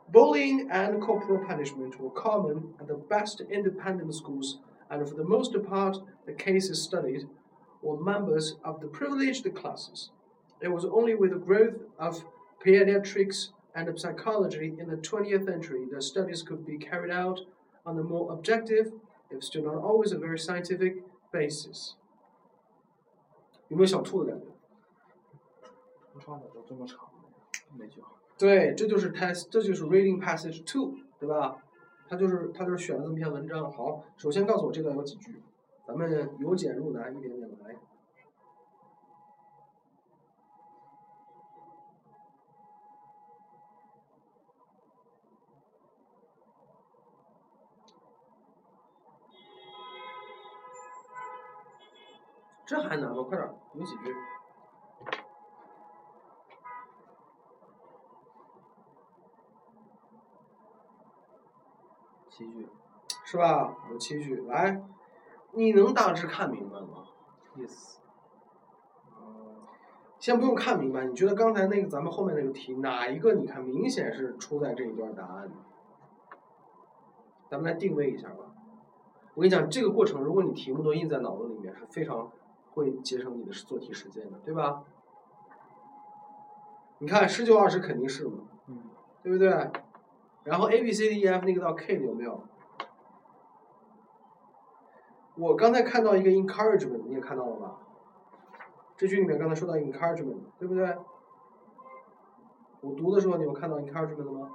[0.10, 5.56] Bullying and corporal punishment were common at the best independent schools, and for the most
[5.64, 7.30] part, the cases studied
[7.82, 10.10] were members of the privileged classes.
[10.62, 12.26] It was only with the growth of
[12.64, 17.40] pediatrics and psychology in the 20th century that studies could be carried out
[17.86, 18.92] on a more objective,
[19.30, 21.96] if still not always a very scientific, basis.
[23.70, 24.48] 有没有想吐的感觉？
[26.21, 27.09] 说的都这么长，
[27.79, 28.13] 那句话。
[28.39, 31.57] 对，这就是 test，这就是 reading passage two，对吧？
[32.09, 33.71] 他就是他就是选了这么篇文章。
[33.73, 35.43] 好，首先告诉我这段有几句，
[35.87, 37.77] 咱们由简入难，一点点来。
[52.65, 53.23] 这还难吗？
[53.23, 54.15] 快点，有几句。
[62.37, 62.69] 七句，
[63.25, 63.75] 是吧？
[63.91, 64.83] 有七句，来，
[65.53, 67.07] 你能大致看明白吗
[67.57, 67.97] ？？Yes。
[70.19, 75.51] 先不用看明白，你觉得刚才那个咱们后面那个题哪一个你看明显是出在这一段答案？
[77.49, 78.53] 咱们来定位一下吧。
[79.35, 82.31] 我跟你讲，这个过程如果你题目都印在脑子里面，是非常
[82.75, 84.85] 会节省你的做题时间的，对吧？
[86.99, 88.45] 你看十九二十肯定是嘛，
[89.23, 89.71] 对不对？
[90.47, 92.41] 然后 A B C D E F 那个到 K 的有没有？
[95.35, 97.77] 我刚才看到一个 encouragement，你也看到了吧？
[98.97, 100.97] 这句里面刚才说到 encouragement，对不对？
[102.81, 104.53] 我读的时候你有看到 encouragement 了吗？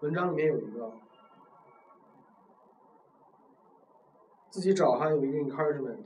[0.00, 0.92] 文章里面有一个，
[4.50, 5.98] 自己找哈，有一个 encouragement，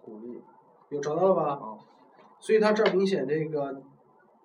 [0.00, 0.44] 鼓励，
[0.90, 1.58] 有找到了吧？
[2.38, 3.82] 所以它这儿明显这个。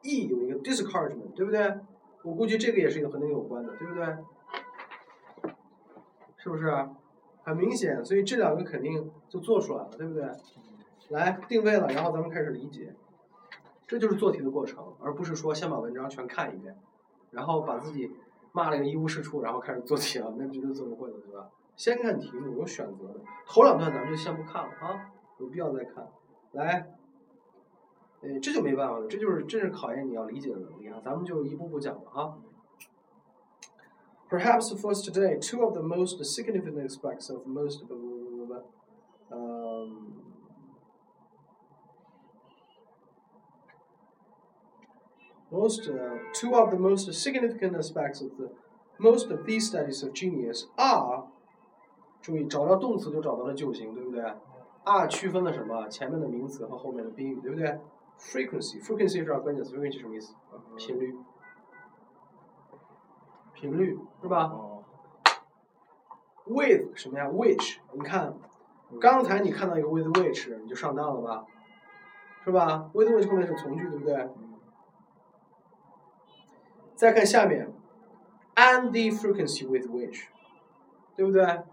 [0.03, 1.79] E 有一个 discouragement，对不对？
[2.23, 4.17] 我估计这个也是和那个有关的，对不对？
[6.37, 6.89] 是不是？
[7.43, 10.29] 很明显，所以这两个肯定就做出来了，对不对？
[11.09, 12.95] 来定位了，然后咱们开始理解，
[13.85, 16.77] 这就是做题的过程，而不是说先把文章全看一遍，
[17.31, 18.11] 然后把自己
[18.53, 21.49] 骂了个一无是处，然后开始做题了，那绝对做不会的，对吧？
[21.75, 23.15] 先看题目，有选择的。
[23.45, 26.07] 头两段咱们就先不看了啊，有必要再看。
[26.53, 26.95] 来，
[28.23, 32.37] 哎，这就没办法了，这就是这是考验你要理解的能力啊，咱们就一步步讲了啊。
[34.29, 37.91] Perhaps for today, two of the most significant aspects of most of
[39.29, 40.13] um
[45.51, 48.49] most uh, two of the most significant aspects of the
[48.97, 51.27] most of these studies of genius are
[52.21, 54.23] 注意，找到动词就找到了就形，对不对
[54.85, 55.87] ？are 区分了什么？
[55.89, 57.79] 前面的名词和后面的宾语，对不对
[58.19, 60.35] ？frequency，frequency 是关键词，frequency 什么意思？
[60.77, 61.15] 频率。
[63.53, 64.51] 频率是吧
[66.45, 68.33] ？with 什么呀？which 你看，
[68.99, 71.45] 刚才你看到一个 with which 你就上当了吧？
[72.43, 74.29] 是吧？with which 后面是从句，对不对？
[76.95, 77.73] 再看下面
[78.55, 80.25] ，and the frequency with which，
[81.15, 81.63] 对不对？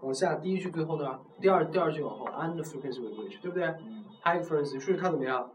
[0.00, 3.74] 往下第一句最后呢，第二第二句往后，and the frequency with which，对不对
[4.24, 5.50] ？high frequency，所以它怎么样？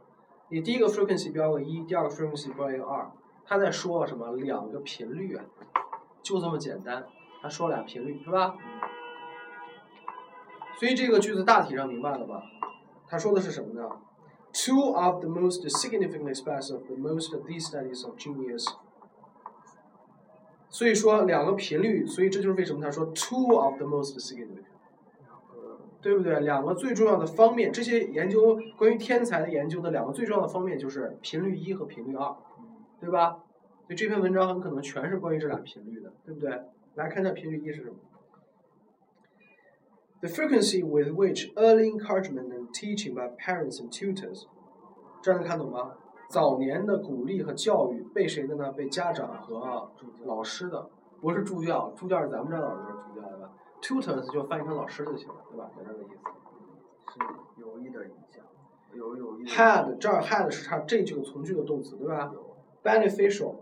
[0.49, 3.11] 你第一个 frequency 标个一，第二个 frequency 标一个二。
[3.45, 4.31] 他在说什么？
[4.33, 5.45] 两个频率啊，
[6.23, 7.05] 就这么简单。
[7.41, 8.55] 他说俩频率是吧？
[10.79, 12.43] 所以这个句子大体上明白了吧？
[13.07, 13.87] 他说的是什么呢
[14.51, 18.65] ？Two of the most significant aspects of the most of these studies of genius。
[20.69, 24.65] 所以说两个频率，所以这就是为什么他说 two of the most significant，
[26.05, 26.39] 对不对？
[26.41, 32.35] 两个最重要的方面，这些研究关于天才的研究的两个最重要的方面就是频率一和频率二。
[33.01, 33.31] 对吧？
[33.85, 36.49] 所以这篇文章很可能全是关于这俩频率的，对不对？
[36.95, 37.95] 来看一下频率一是什么
[40.21, 44.45] ？The frequency with which early encouragement and teaching by parents and tutors，
[45.21, 45.91] 这能看懂吗？
[46.29, 48.71] 早年的鼓励和教育被谁的呢？
[48.71, 49.91] 被家长和
[50.23, 50.89] 老师的，
[51.21, 52.81] 不是助教，助教是咱们这儿老师
[53.85, 55.69] ？Tutors 就翻译成老师就行了，对吧？
[55.77, 56.17] 就这个意思。
[57.13, 58.43] 是有意的影响，
[58.93, 59.45] 有有意。
[59.45, 62.31] Had 这儿 had 是它这句从句的动词，对吧
[62.83, 63.55] ？beneficial，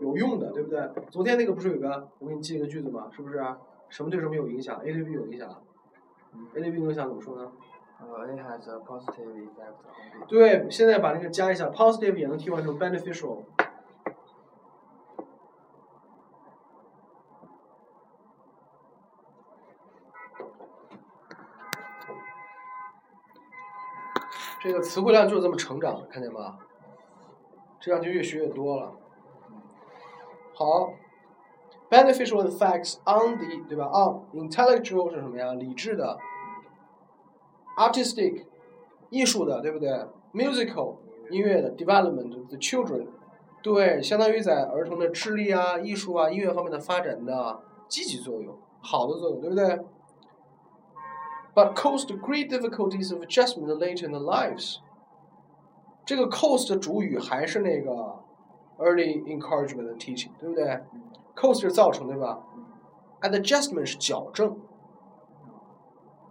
[0.00, 0.88] 有用的，对不对？
[1.10, 3.10] 昨天那个不是有个，我给你记一个句子吗？
[3.10, 3.42] 是不是？
[3.88, 5.48] 什么对什么有影响？A 对 B 有影响。
[6.54, 7.50] A 对 B 影响怎么说呢？
[8.00, 10.28] 呃，A has a positive effect。
[10.28, 13.38] 对，现在把那个加一下，positive 也能替换成 beneficial。
[24.68, 26.58] 这个词汇量就是这么成长的，看见吗？
[27.80, 28.92] 这样就越学越多了。
[30.52, 30.92] 好
[31.88, 35.54] ，beneficial effects on the 对吧？on intellectual 是什么呀？
[35.54, 36.18] 理智的
[37.78, 38.44] ，artistic
[39.08, 39.88] 艺术的，对不对
[40.34, 40.96] ？musical
[41.30, 43.06] 音乐的，development the children
[43.62, 49.80] 对，相当于在儿童的智力啊、艺术啊、音乐方面的发展的积极作用，好的作用，对不对
[51.58, 54.76] ？But caused great difficulties of adjustment late in the lives.
[56.06, 57.90] 这个 cause 的主语还是那个
[58.78, 60.80] early encouragement teaching，对不对
[61.34, 62.38] ？cause 是造成，对吧
[63.22, 64.56] ？and adjustment 是矫正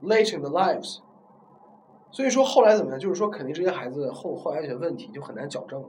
[0.02, 1.00] ，late in the lives。
[2.10, 2.98] 所以说后来怎么样？
[2.98, 5.84] 就是说肯定这些孩子后后来有些问题就很难矫正，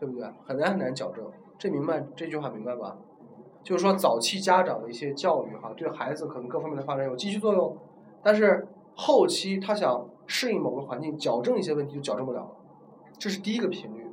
[0.00, 0.26] 对不对？
[0.46, 1.22] 很难很难矫正。
[1.58, 2.96] 这明白这句话明白吧？
[3.62, 7.76] 就是说早期家长的一些教育哈，对孩子可能各方面的发展有积极作用，
[8.22, 12.50] 但是后期他想适应某个环境，矫正一些问题就矫正不了了。
[13.18, 14.06] 这是第一个频率，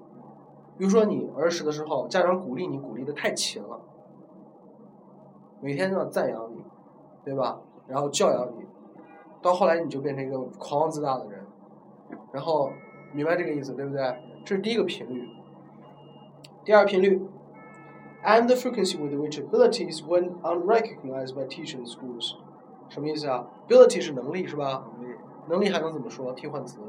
[0.77, 3.81] 比如说你儿时的时候，家长鼓励你，鼓励的太勤了，
[5.61, 6.63] 每天都要赞扬你，
[7.23, 7.59] 对吧？
[7.87, 8.65] 然后教养你，
[9.41, 11.45] 到后来你就变成一个狂妄自大的人，
[12.31, 12.71] 然后
[13.13, 14.15] 明白这个意思对不对？
[14.45, 15.27] 这是第一个频率。
[16.63, 17.19] 第二频率
[18.23, 22.35] ，and the frequency with which abilities when unrecognized by teachers in schools，
[22.89, 24.83] 什么意思啊？ability 是能力是吧？
[24.99, 25.15] 能力，
[25.47, 26.33] 能力还能怎么说？
[26.33, 26.79] 替换词。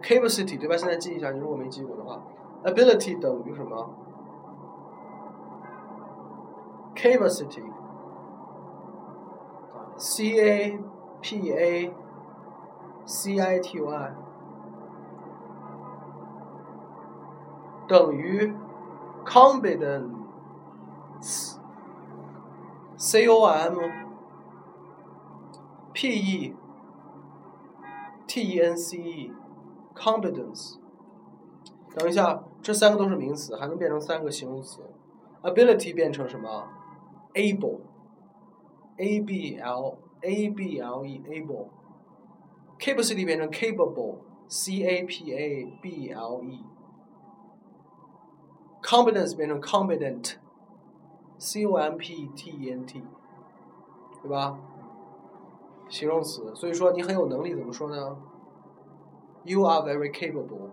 [0.00, 0.76] capacity 对吧？
[0.76, 2.22] 现在记一下，你如果没记过的话
[2.64, 3.90] ，ability 等于什么
[6.94, 7.58] ？capacity，c
[10.40, 10.78] a
[11.20, 11.92] p a
[13.04, 14.14] c i t y
[17.88, 18.54] 等于
[22.97, 23.77] competence，c o m
[25.93, 26.55] p e
[28.27, 30.77] t e n c e。competence，
[31.93, 34.81] 等一下，这三个都是名词，还能变成三个形容词。
[35.43, 36.67] ability 变成什么？
[37.33, 49.35] able，a b l a b l e able。capacity 变成 capable，c a p a b l e。competence
[49.35, 50.37] 变成 competent，c
[51.38, 53.02] C o m p t e n t，
[54.22, 54.58] 对吧？
[55.88, 58.16] 形容词，所以说你很有能力，怎么说呢
[59.44, 60.70] ？You are very capable，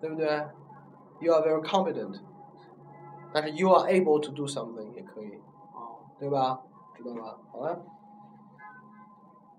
[0.00, 0.26] 对不对
[1.20, 2.20] ？You are very competent，
[3.32, 5.40] 但是 you are able to do something 也可以，
[6.18, 6.60] 对吧？
[6.96, 7.36] 知道吧？
[7.50, 7.82] 好了。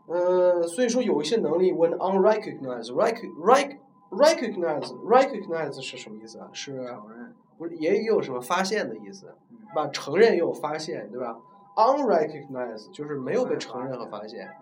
[0.08, 3.78] 嗯，所以说有一些能力，when unrecognized，rec rec
[4.16, 6.50] recognize，recognize 是什么意思啊？
[6.54, 9.36] 是承认不是也有什么发现的意思？
[9.74, 11.38] 把承认也有发现，对吧
[11.76, 14.56] ？unrecognize 就是没有被承认和发现，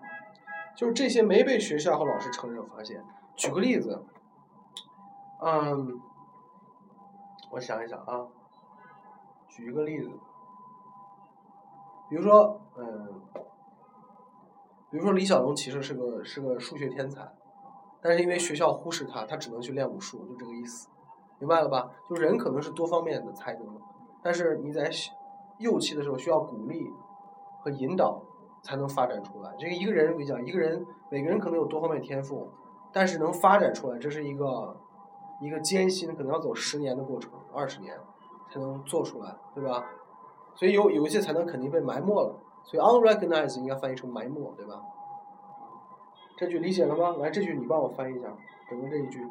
[0.75, 3.03] 就是这些没被学校和老师承认和发现。
[3.35, 4.03] 举个例子，
[5.41, 5.99] 嗯，
[7.51, 8.27] 我想一想啊，
[9.49, 10.09] 举一个例子，
[12.09, 13.21] 比如说，嗯，
[14.91, 17.21] 比如说李小龙其实是个是个数学天才，
[18.01, 20.89] 但是因为学校忽视他，他只能去练武术，就这个意思，
[21.39, 21.91] 明白了吧？
[22.09, 23.79] 就人可能是多方面的才能，
[24.23, 24.89] 但是你在。
[25.59, 26.91] 幼期的时候需要鼓励
[27.59, 28.19] 和引导
[28.63, 29.55] 才能发展出来。
[29.59, 32.49] 这个一个人，我跟你讲，一个人每个人可能有多方面天赋，
[32.91, 34.75] 但是能发展出来，这是一个
[35.39, 37.95] 一个艰辛，可能要走十年的过程，二十年
[38.51, 39.85] 才能做出来，对吧？
[40.55, 42.35] 所以有有一些才能肯定被埋没了。
[42.63, 44.81] 所以 unrecognized 应该翻译成埋没，对吧？
[46.41, 47.17] 这句理解了吗？
[47.19, 48.27] 来，这句你帮我翻译一下，
[48.67, 49.23] 整个这一句。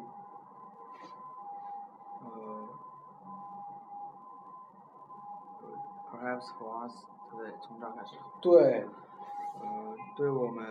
[6.09, 8.15] Perhaps for us，对，从这儿开始。
[8.39, 8.87] 对。
[9.61, 10.65] 呃，对我们，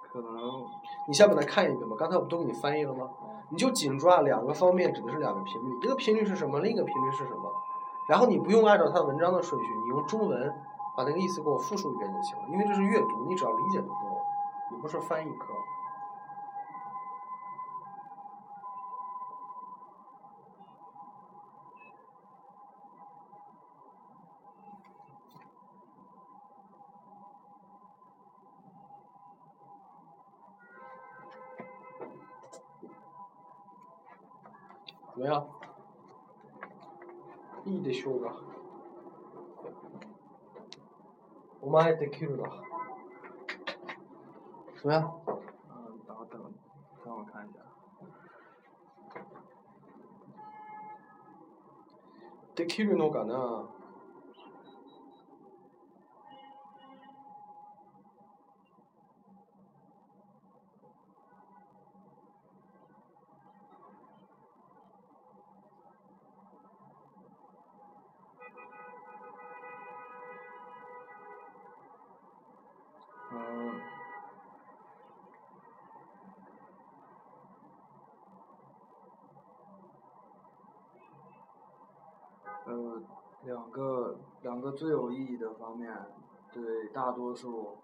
[0.00, 0.30] 可能。
[1.08, 3.10] 你先把它看一遍吧，刚才我不都给你翻译了吗？
[3.48, 7.52] 你就紧抓两个方面，指的是两个频率，一个频率是什么，另一个频率是什么？
[8.08, 10.54] 然后你不用按照它文章的顺序，你用中文
[10.96, 13.88] 把那个意思给我复述一遍就行了，因为这是阅读，你只要理解就
[14.82, 15.46] 不是翻译课。
[35.14, 35.46] 怎么样？
[37.66, 38.34] いいでしょうが。
[41.60, 42.71] お前できるな。
[44.81, 45.21] 怎么样？
[45.25, 46.53] 嗯，等等，
[47.05, 47.59] 让我看一下。
[52.55, 53.69] できるのかな？
[84.72, 85.94] 最有意义的方面，
[86.52, 87.78] 对大多数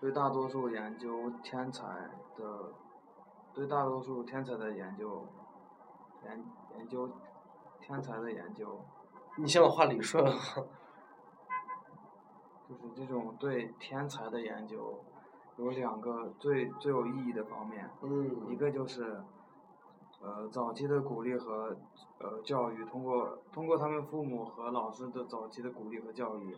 [0.00, 2.72] 对大多数研究天才的
[3.52, 5.26] 对大多数天才的研究
[6.24, 6.44] 研
[6.76, 7.10] 研究
[7.80, 8.80] 天才的研究。
[9.36, 10.32] 你先把话理顺了。
[12.68, 15.02] 就是这种对天才的研究，
[15.56, 17.90] 有两个最最有意义的方面。
[18.02, 18.50] 嗯。
[18.50, 19.22] 一个就是。
[20.24, 21.76] 呃，早期的鼓励和
[22.18, 26.56] 呃教育，通过通过他们父母和老师的早期的鼓励和教育，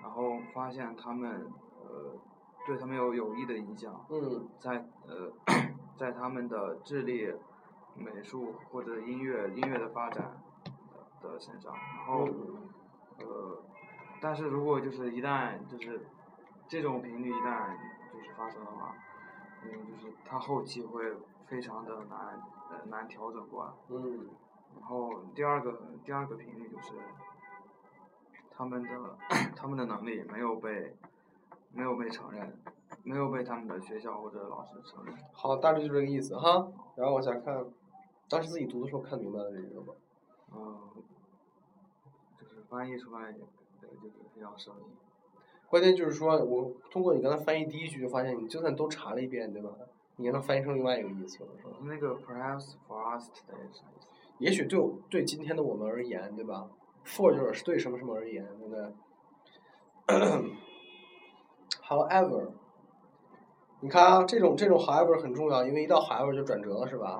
[0.00, 1.50] 然后发现他们
[1.84, 2.12] 呃
[2.64, 4.06] 对他们有有益的影响。
[4.08, 4.48] 嗯。
[4.60, 5.32] 在呃
[5.96, 7.34] 在他们的智力、
[7.96, 10.40] 美术或者音乐音乐的发展
[11.20, 12.28] 的身上，然后
[13.18, 13.58] 呃，
[14.20, 16.06] 但是如果就是一旦就是
[16.68, 17.76] 这种频率一旦
[18.12, 18.94] 就是发生的话，
[19.64, 21.12] 嗯，就是他后期会
[21.46, 22.40] 非常的难
[22.70, 22.86] 呃。
[22.86, 23.72] 难调整过来。
[23.88, 24.28] 嗯。
[24.74, 26.94] 然后第二个第二个频率就是，
[28.50, 28.88] 他们的
[29.54, 30.96] 他们的能力没有被
[31.72, 32.58] 没有被承认，
[33.02, 35.14] 没有被他们的学校或者老师承认。
[35.32, 36.66] 好，大致就这个意思哈。
[36.96, 37.64] 然后往下看，
[38.28, 39.94] 当时自己读的时候看明白了这个吗？
[40.54, 40.80] 嗯。
[42.40, 43.26] 就是翻译出来，
[43.82, 44.86] 呃，就是非常生硬。
[45.72, 49.70] 关键就是说，我通过你刚才翻译第一句，就发现你就算都查了一遍，对吧？
[50.16, 51.38] 你能翻译成另外一个意思，
[51.84, 54.06] 那个 perhaps for us today 是啥意思？
[54.36, 56.68] 也许对对今天的我们而言，对吧
[57.06, 58.82] ？for 就是对什么什么而言，对不对
[61.88, 62.50] ？However，
[63.80, 67.18] 你看啊，这种这种 however 很重要，因为一到 however 就转折了，是吧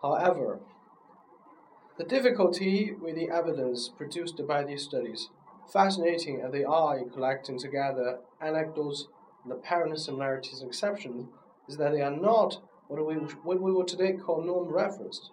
[0.00, 5.28] ？However，The difficulty with the evidence produced by these studies,
[5.71, 9.07] fascinating as they are in collecting together anecdotes
[9.43, 11.27] and apparent similarities and exceptions,
[11.67, 15.31] is that they are not what we what we would today call norm referenced.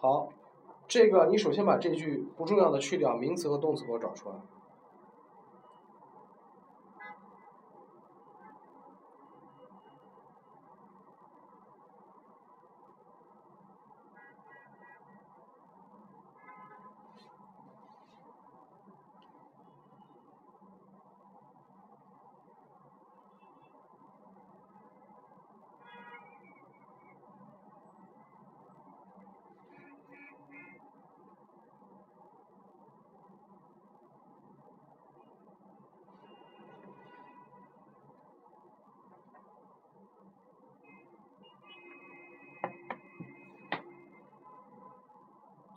[0.00, 0.28] 好，
[0.86, 4.34] 这个你首先把这句不重要的去掉，名词和动词给我找出来。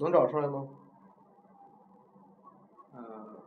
[0.04, 0.68] 能找出来吗？
[2.92, 3.42] 呃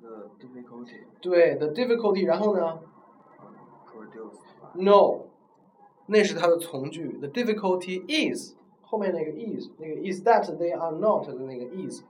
[0.00, 1.04] ，the difficulty。
[1.20, 2.80] 对，the difficulty，然后呢
[3.86, 4.40] produce。
[4.74, 5.26] No，
[6.06, 7.18] 那是它的从句。
[7.18, 12.02] The difficulty is 后面那个 is 那个 is that they are not 的那个 is，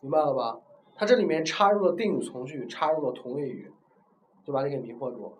[0.00, 0.58] 明白了吧？
[0.94, 3.70] 它这里面插入了定语从句，插入了同位语，
[4.44, 5.32] 就把你给迷惑住了。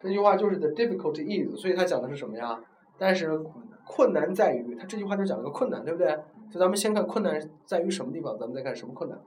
[0.00, 2.62] 这句话就是 the difficulty is，所以它讲的是什么呀？
[2.96, 3.44] 但是
[3.86, 6.08] 困难在于，它这句话就讲了个困难，对不对？
[6.50, 9.18] 所以咱们先看困难在于什么地方，咱们再看什么困难。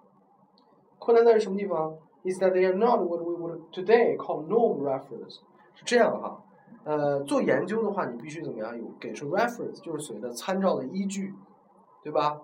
[0.99, 5.39] 困难在于什么地方？Is that they are not what we would today call norm reference。
[5.75, 6.43] 是这样哈，
[6.83, 8.77] 呃，做研究的话，你必须怎么样？
[8.77, 11.33] 有给出 reference，就是所谓的参照的依据，
[12.03, 12.41] 对吧？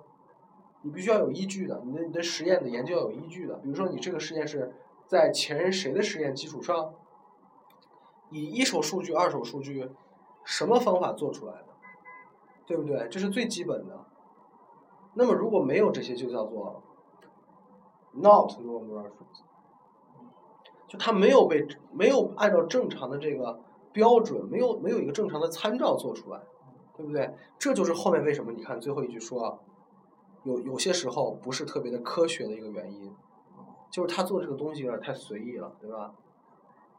[0.83, 3.55] 你必须要有依据的，你的你的实验的研究要有依据的。
[3.55, 4.73] 比如说，你这个实验是
[5.07, 6.93] 在前人谁的实验基础上，
[8.29, 9.89] 以一手数据、二手数据，
[10.43, 11.67] 什么方法做出来的，
[12.65, 13.07] 对不对？
[13.09, 14.05] 这是最基本的。
[15.15, 16.81] 那么如果没有这些，就叫做
[18.13, 19.41] not normal reference，
[20.87, 23.59] 就它没有被没有按照正常的这个
[23.91, 26.39] 标准，没有没有一个正常的参照做出来，
[26.97, 27.31] 对不对？
[27.59, 29.59] 这就是后面为什么你看最后一句说，
[30.43, 33.13] 有有些时候不是特别的科学的一个原因，
[33.91, 36.13] 就是他做这个东西有点太随意了，对吧？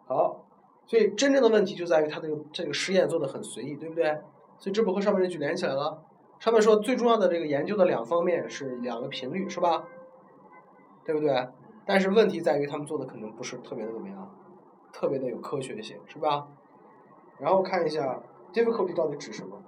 [0.07, 0.45] 好，
[0.87, 4.21] 所以真正的问题就在于他这个这个实验做的很随意，对不对？
[4.59, 6.02] 所以这不和上面那句连起来了。
[6.40, 9.84] 上面说最重要的这个研究的两方面是两个频率，是吧？
[11.05, 11.48] 对不对？
[11.86, 14.34] 但是问题在于他们做的可能不是特别的怎么样，
[14.92, 16.48] 特别的有科学性，是吧？
[17.38, 19.62] 然后看一下 difficulty 到底指什么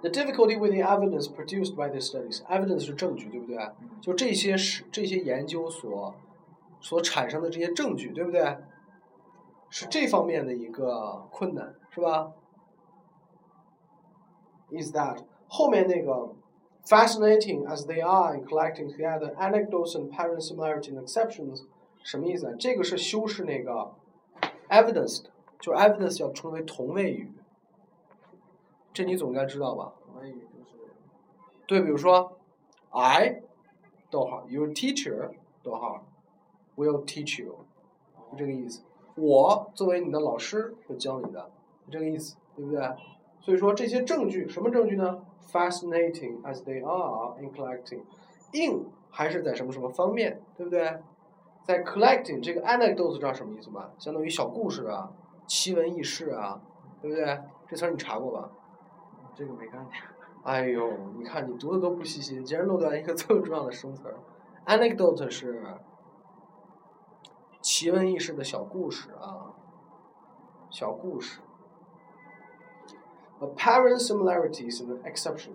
[0.00, 3.58] ？The difficulty with the evidence produced by these studies, evidence 是证据，对不对？
[4.00, 6.14] 就这些是这些研究所
[6.80, 8.58] 所产生的这些证据，对不对？
[9.70, 12.32] 是这方面的一个困难，是吧
[14.76, 15.18] ？Is that
[15.48, 16.34] 后面那个
[16.84, 21.64] fascinating as they are in collecting together anecdotes and parent similarity and exceptions，
[22.02, 22.54] 什么意思啊？
[22.58, 23.92] 这个是修饰那个
[24.68, 27.32] evidence 的，就 evidence 要称为同位语，
[28.92, 29.94] 这你总该知道吧？
[30.06, 30.70] 同位语就是
[31.66, 32.38] 对，比如说
[32.90, 33.42] ，I，
[34.10, 35.30] 逗号，your teacher，
[35.62, 36.04] 逗号
[36.76, 37.64] ，will teach you，
[38.32, 38.82] 就这个意思。
[39.16, 41.50] 我作为你的老师会教你的，
[41.86, 42.80] 就这个意思，对不对？
[43.44, 45.20] 所以说这些证据，什么证据呢
[45.52, 50.98] ？Fascinating as they are in collecting，in 还是在什么什么方面，对不对？
[51.62, 53.90] 在 collecting 这个 anecdote 知道什么意思吗？
[53.98, 55.12] 相当于小故事啊，
[55.46, 56.58] 奇闻异事啊，
[57.02, 57.38] 对不对？
[57.68, 58.50] 这词儿你查过吧？
[59.34, 59.92] 这个没看见。
[60.44, 64.16] 哎呦，你看你读的都不细心，竟然漏掉一个这么重要的生词儿。
[64.64, 65.62] Anecdote 是
[67.60, 69.52] 奇闻异事的小故事啊，
[70.70, 71.40] 小故事。
[73.46, 75.54] Apparent similarities and exceptions。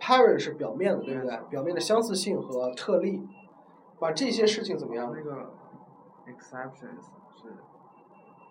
[0.00, 1.38] Parent 是表面的，对不对？
[1.48, 3.26] 表面的相似性和特例，
[3.98, 5.12] 把这些事情怎么样？
[5.14, 5.54] 那个
[6.26, 7.48] exceptions 是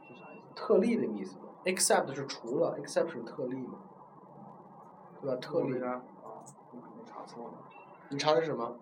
[0.08, 0.56] 是啥意思？
[0.56, 3.80] 特例的意思嘛？Except 是除了，exception 特例嘛，
[5.22, 5.38] 对吧？
[5.40, 6.02] 特例啊，
[6.72, 7.54] 我可能查错了。
[8.10, 8.76] 你查的是什么？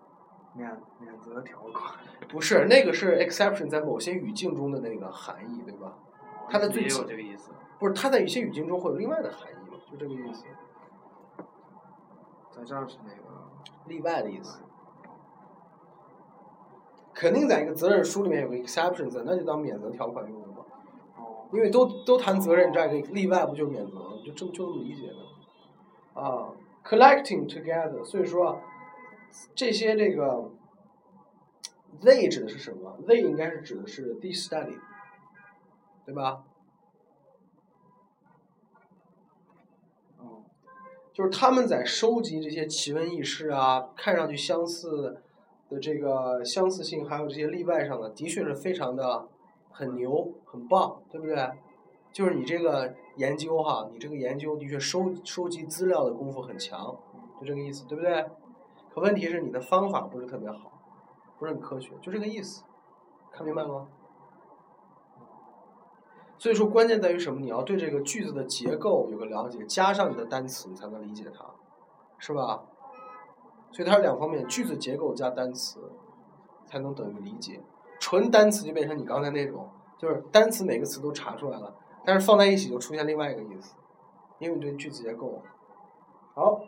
[0.54, 1.94] 免免责条款。
[2.28, 5.98] 不是，那个是 exception 在某些语境中的那个含义，对吧？
[6.48, 7.50] 它的最也有这个意思。
[7.78, 9.61] 不是，它在一些语境中会有另外的含义嘛，
[9.92, 10.44] 就这个意思，
[12.50, 13.50] 在这儿是那个
[13.86, 14.62] 例外的意思。
[17.12, 20.64] 肯定在一个责任书里面有个 exception 在，那就当免责条款用的嘛。
[21.18, 24.22] 哦，因为都都谈责任，这个例外不就免责了？
[24.24, 26.20] 就这么就这么理解的。
[26.20, 26.48] 啊
[26.82, 28.60] ，collecting together，所以说啊，
[29.54, 30.50] 这些这个
[32.00, 34.78] they 指的是什么？they 应该是指的是 this study，
[36.06, 36.44] 对吧？
[40.18, 40.44] 哦，
[41.12, 45.20] 就是他们在收集这些奇闻异事啊，看上去相似
[45.68, 49.28] 的这个相似性，还有这些例外上的，的确是非常的
[49.70, 51.50] 很牛、很棒，对不对？
[52.12, 56.96] 就是你这个研究哈，你这个研究的确收收集资料的功夫很强，
[57.40, 58.24] 就这个意思，对不对？
[58.94, 60.72] 可问题是你的方法不是特别好，
[61.38, 62.64] 不是很科学，就这个意思，
[63.30, 63.88] 看明白吗？
[66.42, 67.38] 所以说，关键在于什么？
[67.38, 71.44] 你要对这个句子的结构有个了解，加上你的单词，你才能理解它，
[72.18, 72.64] 是吧？
[73.70, 75.78] 所以它是两方面，句子结构加单词，
[76.66, 77.62] 才能等于理解。
[78.00, 81.72] 纯单词就变成你刚才那种，就是单词每个词都查出来了，
[82.04, 83.76] 但是放在一起就出现另外一个意思，
[84.40, 85.40] 因为你对句子结构。
[86.34, 86.60] 好，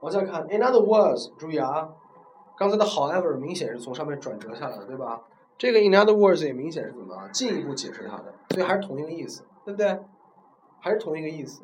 [0.00, 1.88] 往下看，In other words，注意啊，
[2.54, 5.22] 刚才的 however 明显是从上面转折下来的，对吧？
[5.59, 9.99] 这个 in other words 也明显是怎么进一步解释它的，所以还是同一个意思，对不对？
[10.79, 11.63] 还是同一个意思。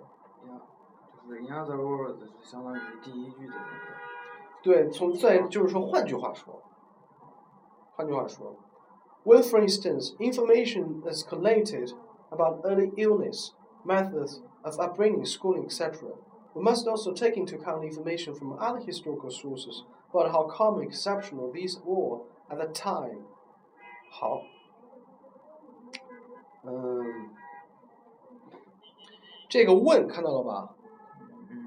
[1.28, 3.92] 就是 in other words 是相当于第一句的那个。
[4.64, 6.62] 对，从再就是说，换句话说，
[7.96, 8.56] 换句话说，
[9.24, 11.94] when for instance information is collated
[12.30, 13.52] about early illness,
[13.86, 16.10] methods of upbringing, schooling, etc.
[16.54, 21.52] We must also take into account information from other historical sources about how common, exceptional
[21.52, 23.26] these were at the time
[24.11, 24.43] 好，
[26.65, 27.31] 嗯，
[29.49, 30.75] 这个 when 看到了吧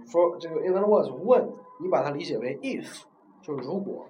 [0.07, 3.03] ？For 这个 in other words 问，你把它理解为 if，
[3.41, 4.07] 就是如果，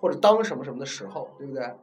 [0.00, 1.76] 或者当什么什么的时候，对不对？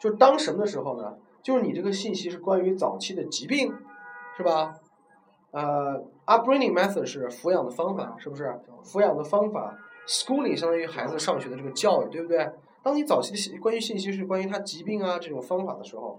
[0.00, 1.16] 就是当什么的时候呢？
[1.42, 3.74] 就是你这个信息是关于早期的疾病，
[4.36, 4.76] 是吧？
[5.50, 8.60] 呃，upbringing method 是抚养的方法，是不是？
[8.84, 9.78] 抚养的方法。
[10.08, 12.50] Schooling 相当于孩子上学的这个教育，对不对？
[12.82, 16.18] 当你早期的信关于信息是关于他疾病啊这种方法的时候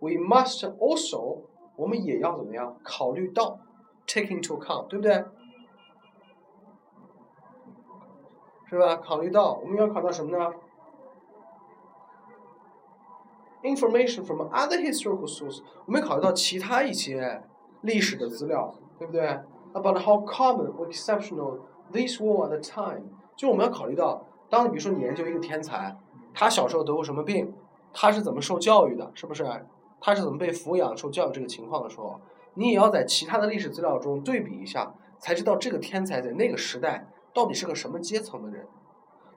[0.00, 1.42] ，we must also
[1.76, 3.60] 我们也要怎么样考虑到
[4.06, 5.24] ，take into account，对不对？
[8.68, 8.96] 是吧？
[8.96, 10.52] 考虑到我们要考到什么呢
[13.62, 17.44] ？Information from other historical sources，我们考虑到其他一些
[17.82, 19.22] 历史的资料，对不对
[19.74, 21.60] ？About how common or exceptional
[21.92, 23.04] these were at the time。
[23.38, 25.96] 就我们要考虑到，当比如说你研究一个天才，
[26.34, 27.54] 他小时候得过什么病，
[27.92, 29.46] 他是怎么受教育的，是不是？
[30.00, 32.20] 他是怎么被抚养、受教育这个情况的时候，
[32.54, 38.66] 你也要在其他的历史资料中对比一下，才知道这个天才在那个时代到底是个什么阶层的人。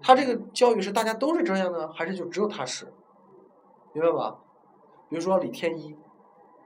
[0.01, 2.91] 他这个教育是大家都是这样呢，还是就只有他是？
[3.93, 4.37] 明白吧？
[5.09, 5.95] 比如说李天一，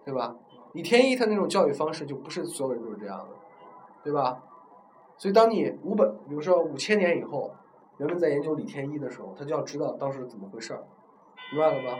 [0.05, 0.35] 对吧？
[0.71, 3.27] 李天一他那种教育方式就不是所有人都是这样的，
[4.03, 4.41] 对吧？
[5.17, 7.51] 所以，当你五本，比如说五千年以后，
[7.97, 10.83] 人们在研究李天一的时候，他就要知道当时怎么回事儿，
[11.51, 11.99] 明白了吗？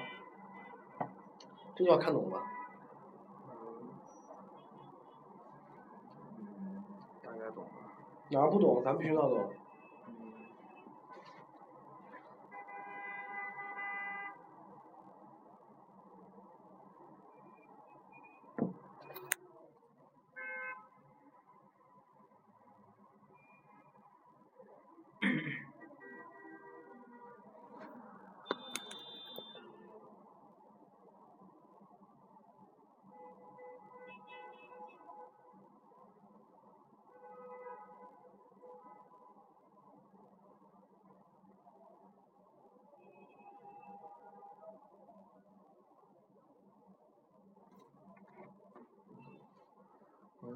[1.76, 2.44] 这就要看懂了吧？
[7.24, 7.70] 大概懂了。
[8.30, 8.82] 哪儿不懂？
[8.84, 9.50] 咱必须要懂。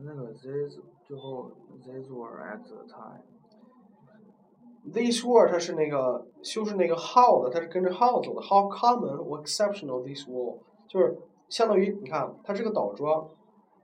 [0.03, 1.51] 那个 this 最后
[1.85, 8.43] this were at the time。These were 它是那个修饰那个 how 的，它是跟着 how 走的。
[8.43, 11.18] How common or exceptional these were，就是
[11.49, 13.30] 相当于你看它这个倒装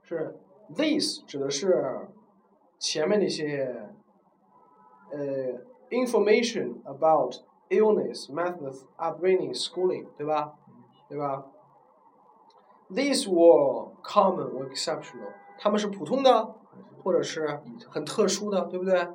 [0.03, 0.37] 是
[0.75, 2.07] these 指的是
[2.77, 3.89] 前面那些
[5.11, 5.17] 呃
[5.89, 7.35] information about
[7.69, 10.53] illness, methods, upbringing, schooling，对吧？
[11.09, 11.45] 对吧？
[12.89, 15.33] These were common or exceptional。
[15.58, 16.54] 他们是普通的，
[17.02, 19.08] 或者是很特殊的，对不对？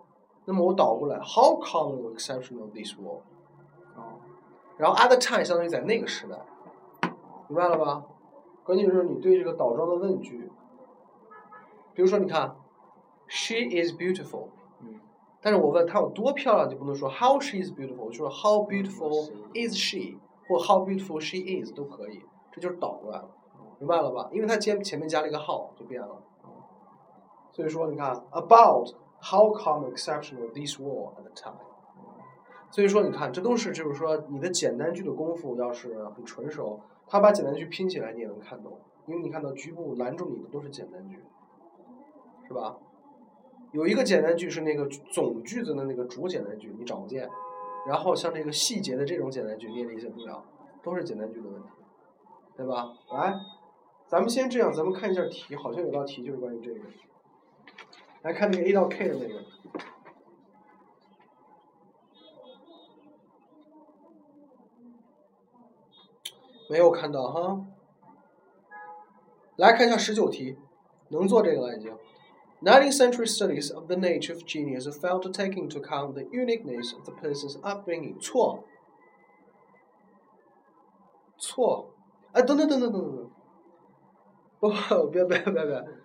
[0.45, 3.19] 那么我倒过来，How common or exceptional these were？
[3.95, 4.17] 啊，
[4.77, 6.35] 然后 at the time 相当于在那个时代，
[7.47, 8.03] 明白了吧？
[8.63, 10.51] 关键就是你对这个倒装的问句，
[11.93, 12.55] 比如说你看
[13.27, 14.47] ，She is beautiful，
[14.81, 14.99] 嗯，
[15.41, 20.17] 但是我问她有多漂亮，就不能说 How she is beautiful，就说 How beautiful is she，
[20.47, 23.29] 或 How beautiful she is 都可以，这就是倒过来了，
[23.77, 24.29] 明白了吧？
[24.31, 26.21] 因为它前前面加了一个 how 就变了。
[27.51, 31.57] 所以说，你看，about how come exceptional this war at the time。
[32.69, 38.79] 所以说，你看，这都是就是说，你的简单句的功夫要是很纯熟，他把简单句拼起来，你也能看懂。
[39.07, 41.19] 因为你看到局部拦住你的都是简单句，
[42.47, 42.77] 是吧？
[43.73, 47.27] 有一个简单句是那个总句子的那个主简单句，你找不见。
[47.85, 50.43] 然后像这个细节的这种简单句，你也理解不了，
[50.81, 51.69] 都是简单句的问题，
[52.55, 52.93] 对吧？
[53.11, 53.33] 来，
[54.07, 56.79] 咱们先这样，咱们看一下题，好像有道题就是关于这个。
[58.23, 59.41] 来看那个 A 到 K 的那个。
[66.69, 67.65] 没有看到哈，
[69.57, 70.57] 来看一下十九题，
[71.09, 71.91] 能做这个了已经。
[72.61, 77.03] Nineteenth century studies of the nature of genius failed to take into account the uniqueness of
[77.03, 78.21] the person's upbringing。
[78.21, 78.63] 错，
[81.37, 81.89] 错，
[82.31, 83.31] 哎，等等等等等等等，
[84.59, 84.69] 不，
[85.09, 86.00] 别别别别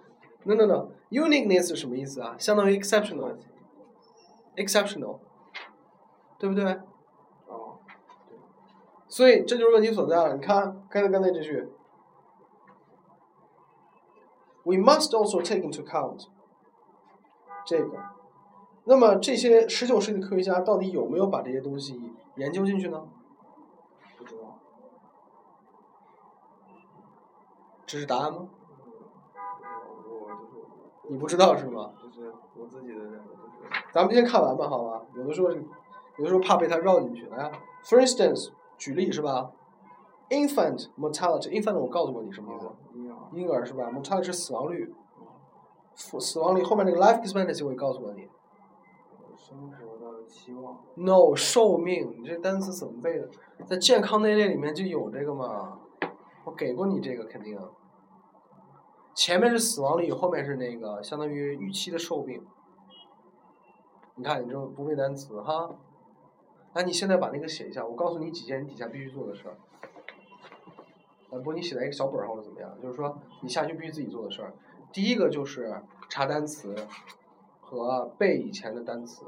[0.47, 2.35] ，no no no，uniqueness 是什么意思啊？
[2.39, 5.19] 相当于 exceptional，exceptional，
[6.39, 6.81] 对不对？
[9.09, 10.35] 所以这就是问题所在了。
[10.35, 11.71] 你看，刚才刚才这句
[14.65, 16.27] ，We must also take into account
[17.65, 17.99] 这个。
[18.85, 23.09] 那么这些十九世纪的科学家到底有没有把这些东西研究进去呢？
[24.19, 24.59] 不知道。
[27.87, 28.49] 这是答案吗？
[31.07, 31.91] 我你不知道是吗？
[32.03, 33.19] 就是我自己的认为。
[33.93, 35.03] 咱们先看完吧，好吧？
[35.15, 37.27] 有的时候，有的时候怕被他绕进去。
[37.27, 37.51] 来
[37.85, 38.51] ，For instance。
[38.79, 39.53] 举例是吧
[40.29, 42.69] ？infant mortality，infant 我告诉过你什么意思？
[43.33, 44.93] 婴儿是吧？mortality 是死亡率，
[45.95, 48.29] 死死亡率后面那个 life expectancy 我也告诉过你。
[49.35, 50.77] 生活的期望。
[50.97, 53.31] No，寿命，你这单词怎么背的？
[53.65, 55.79] 在健康那类里面就有这个嘛？
[56.45, 57.59] 我给过你这个肯定。
[59.17, 62.45] 前面是死亡率，后面是那个相当于预期的寿命。
[64.15, 65.75] 你看你这不背单词哈？
[66.75, 69.57] 那你现在把那个写一下，我告诉你几件你底下必须做的事儿。
[71.31, 72.71] 啊，不，你写在一个小本上或者怎么样？
[72.83, 74.53] 就是说，你下去必须自己做的事儿。
[74.93, 76.77] 第一个就是查单词
[77.59, 79.25] 和背以前的单词，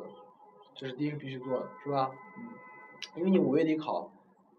[0.75, 2.11] 这是第一个必须做的，是吧？
[2.37, 2.45] 嗯。
[3.17, 4.11] 因为你五月底考，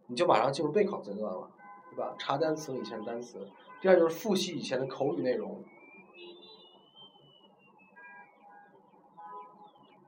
[0.08, 1.52] 你就马上进入备考阶段了，
[1.92, 2.16] 对吧？
[2.18, 3.48] 查单词以前的单词。
[3.82, 5.64] 第二就是复习以前的口语内容，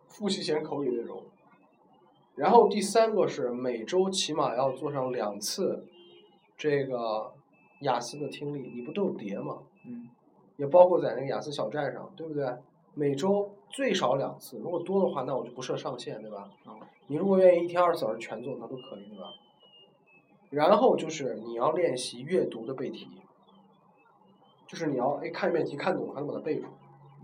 [0.07, 1.24] 复习以前口语内容。
[2.36, 5.86] 然后第三个是每周起码要做上两次，
[6.57, 7.34] 这个
[7.82, 9.59] 雅思的听力，你不都有叠吗？
[9.86, 10.09] 嗯。
[10.57, 12.45] 也包括在那个雅思小站上，对不对？
[12.93, 16.49] 每周最少两次，如果多的话，那我就不设上限，对吧？
[16.65, 16.76] 啊。
[17.07, 19.34] 你如果愿意一天二十四小时全做，那都可以，对吧？
[20.49, 23.07] 然后就是你要练习阅读的背题，
[24.72, 26.67] 就是你要哎看一遍题看懂了，还能把它背住。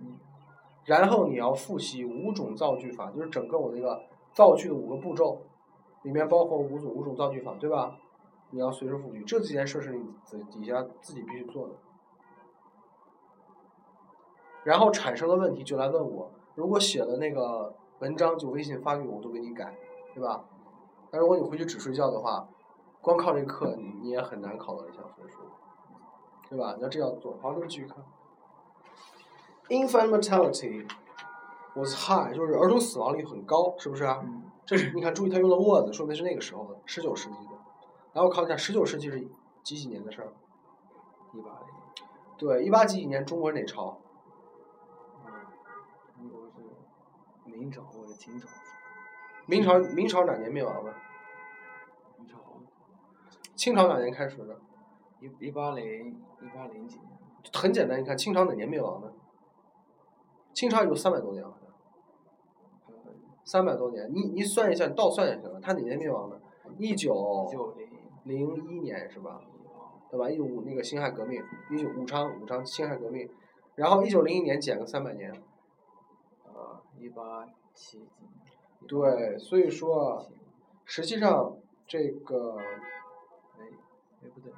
[0.01, 0.19] 嗯。
[0.83, 4.03] 然后你要复习五种造句法，就是整个我那个。
[4.33, 5.41] 造句的五个步骤，
[6.03, 7.97] 里面包括五种五种造句法，对吧？
[8.51, 11.73] 你要随时复习，这几件事是你底底下自己必须做的。
[14.63, 19.75] 然后产生的问题就来问我，如果写了那个文章就微信发给我，我都给你改，
[20.13, 20.45] 对吧？
[21.09, 22.47] 但如果你回去只睡觉的话，
[23.01, 25.39] 光靠这课你你也很难考到理想分数，
[26.49, 26.75] 对吧？
[26.79, 27.97] 那这样做，好，那么继续看。
[29.69, 30.87] Infant mortality。
[31.75, 34.25] was high，就是儿童死亡率很高，是不是啊？
[34.65, 37.51] 这是你看，注意他用了 was，说明是那个时候的，十九世纪的。
[38.13, 39.27] 然后考一下，十九世纪是
[39.61, 40.33] 几几年的事儿？
[41.33, 41.67] 一八零。
[42.35, 43.99] 对，一八几几年，中国哪朝？
[46.15, 46.53] 中国是
[47.45, 48.47] 明朝或者清朝。
[49.45, 50.91] 明朝明朝哪年灭亡的？
[52.17, 52.37] 明朝。
[53.55, 54.59] 清朝哪年开始的？
[55.19, 56.11] 一一八零
[56.41, 57.09] 一八零几年。
[57.53, 59.13] 很简单，你看清朝哪年灭亡的？
[60.53, 61.67] 清朝有三百多年好像。
[63.45, 65.59] 三百多年，你你算一下，你倒算也行了。
[65.61, 66.39] 他哪年灭亡的？
[66.77, 67.47] 一九
[68.25, 69.39] 零一年是吧？
[70.11, 70.29] 对吧？
[70.29, 71.41] 一九五那个辛亥革命，
[71.71, 73.29] 一九武昌武昌辛亥革命，
[73.75, 75.31] 然后一九零一年减个三百年，
[76.43, 78.05] 呃，一八七几。
[78.85, 80.29] 对，所以说，
[80.83, 81.55] 实际上
[81.87, 83.65] 这个，哎，
[84.23, 84.51] 哎不对，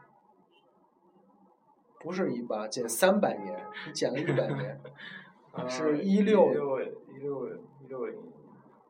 [2.10, 4.82] 不是一八减三百年，你减了一百年，
[5.70, 6.56] 是一六一
[7.20, 8.18] 六一六零。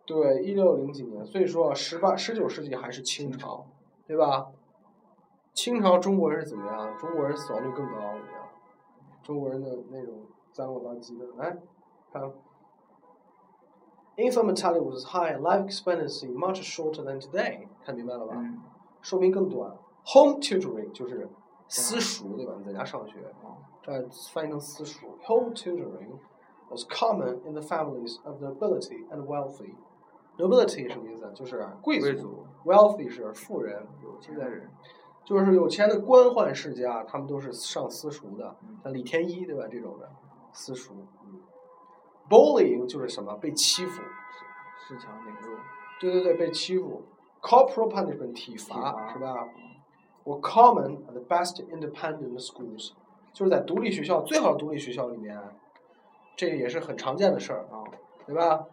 [0.06, 3.68] 对，一六零几年，所以说十八、十九世纪还是清朝，
[4.08, 4.48] 对吧？
[5.54, 6.98] 清朝中国人是怎么样？
[6.98, 8.50] 中国人死亡率更高，怎么样？
[9.22, 10.22] 中国人的那种
[10.54, 11.58] 脏了吧唧的，来
[12.14, 12.24] 看
[14.16, 18.42] ，infant mortality was high, life expectancy much shorter than today，看明白了吧？
[19.02, 19.76] 寿命更短。
[20.06, 21.28] Home tutoring 就是
[21.70, 22.54] 私塾，对吧？
[22.58, 23.14] 你在家上学，
[23.84, 25.18] 这翻译成私塾。
[25.28, 26.18] Home tutoring
[26.70, 29.76] was common in the families of the ability and wealthy。
[30.38, 31.32] nobility 什么意思？
[31.36, 32.46] 就是贵贵族。
[32.66, 34.70] wealthy 是富人，有钱的人。
[35.24, 39.68] 就是有钱的官宦世家，他们都是上私塾的，嗯像李天一对吧？
[39.70, 40.10] 这种的
[40.52, 40.94] 私塾。
[42.28, 43.36] bullying 就是什么？
[43.36, 44.02] 被欺负。
[44.02, 45.60] 恃强凌弱。
[46.00, 47.04] 对对对，被欺负。
[47.42, 49.48] corporal punishment 体罚是吧？
[50.24, 52.92] 我 common at the best independent schools，
[53.34, 55.40] 就是在独立学校最好的独立学校里面，
[56.36, 57.84] 这个也是很常见的事儿啊，
[58.26, 58.68] 对吧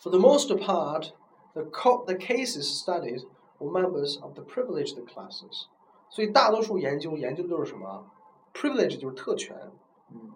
[0.00, 1.12] ？For the most part,
[1.54, 3.24] the co the cases studied
[3.58, 5.66] were members of the privileged classes，
[6.10, 8.10] 所以大多数研究研究的都是什么
[8.52, 9.56] ？privilege 就是特权，
[10.10, 10.32] 嗯。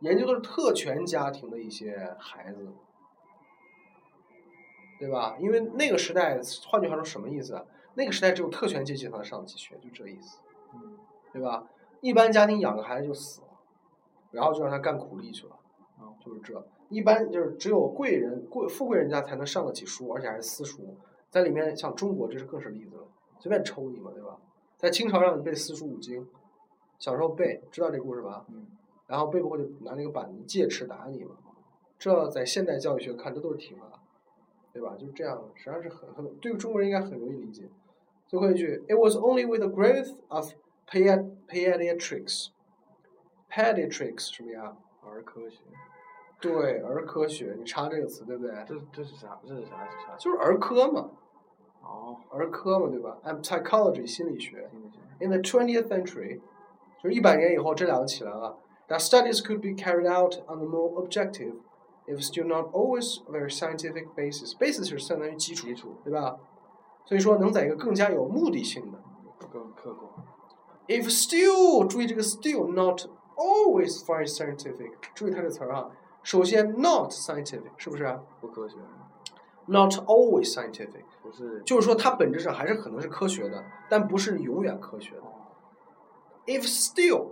[0.00, 2.70] 研究的是特权家庭的一些孩子，
[4.98, 5.38] 对吧？
[5.40, 7.64] 因为那个时代，换句话说，什么意思啊？
[7.96, 10.38] 那个时代只有特权阶级才能上得起学，就这意思，
[10.74, 10.96] 嗯。
[11.32, 11.66] 对吧？
[12.00, 13.48] 一般家庭养个孩子就死了，
[14.30, 15.56] 然后就让他干苦力去了，
[15.98, 16.66] 啊，就是这。
[16.88, 20.96] 一般就是只有贵人、贵富贵人家才能上得起书，而且还是私塾。
[21.28, 24.38] 在里面，像中国，这是更是例子了，随便抽你嘛，对吧？
[24.78, 26.26] 在清朝让你背四书五经，
[26.98, 28.46] 小时候背，知道这故事吧？
[28.48, 28.66] 嗯。
[29.06, 31.36] 然后背不会就拿那个板子戒尺打你嘛，
[31.98, 34.00] 这在现代教育学看这都是体罚，
[34.72, 34.96] 对吧？
[34.98, 37.68] 就是这样，实际上是很很对于中国人应该很容易理解。
[38.27, 40.53] 最后一句，It was only with the growth of
[40.87, 44.75] pedi pediatrics。pediatrics 什么呀？
[45.03, 45.59] 儿科学。
[46.39, 48.53] 对，儿科学，你查这个词对不对？
[48.67, 49.39] 这这是啥？
[49.45, 49.85] 这是啥？
[49.85, 50.15] 是啥？
[50.17, 51.11] 就是儿科嘛，
[51.81, 52.17] 哦。
[52.31, 53.17] 儿科嘛，对吧？
[53.23, 54.67] And psychology 心理学。
[54.71, 54.97] 心理学。
[55.19, 56.39] In the 20th century，
[57.03, 58.57] 就是一百年以后，这两个起来了。
[58.87, 61.55] That studies could be carried out on a more objective,
[62.07, 64.55] if still not always very scientific basis.
[64.57, 66.39] Basis 是相当于基础，基础对吧？
[67.06, 68.98] 所以说能在一个更加有目的性的。
[69.50, 70.10] 更客观。
[70.86, 75.90] If still，注意这个 still not always very scientific，注意它这词儿啊。
[76.22, 78.76] 首先，not scientific 是不是不科学。
[79.66, 81.62] ？Not always scientific，不是。
[81.64, 85.22] 就是说它本质上还是可能是科学的，但不是永远科学的。
[86.46, 87.30] If still，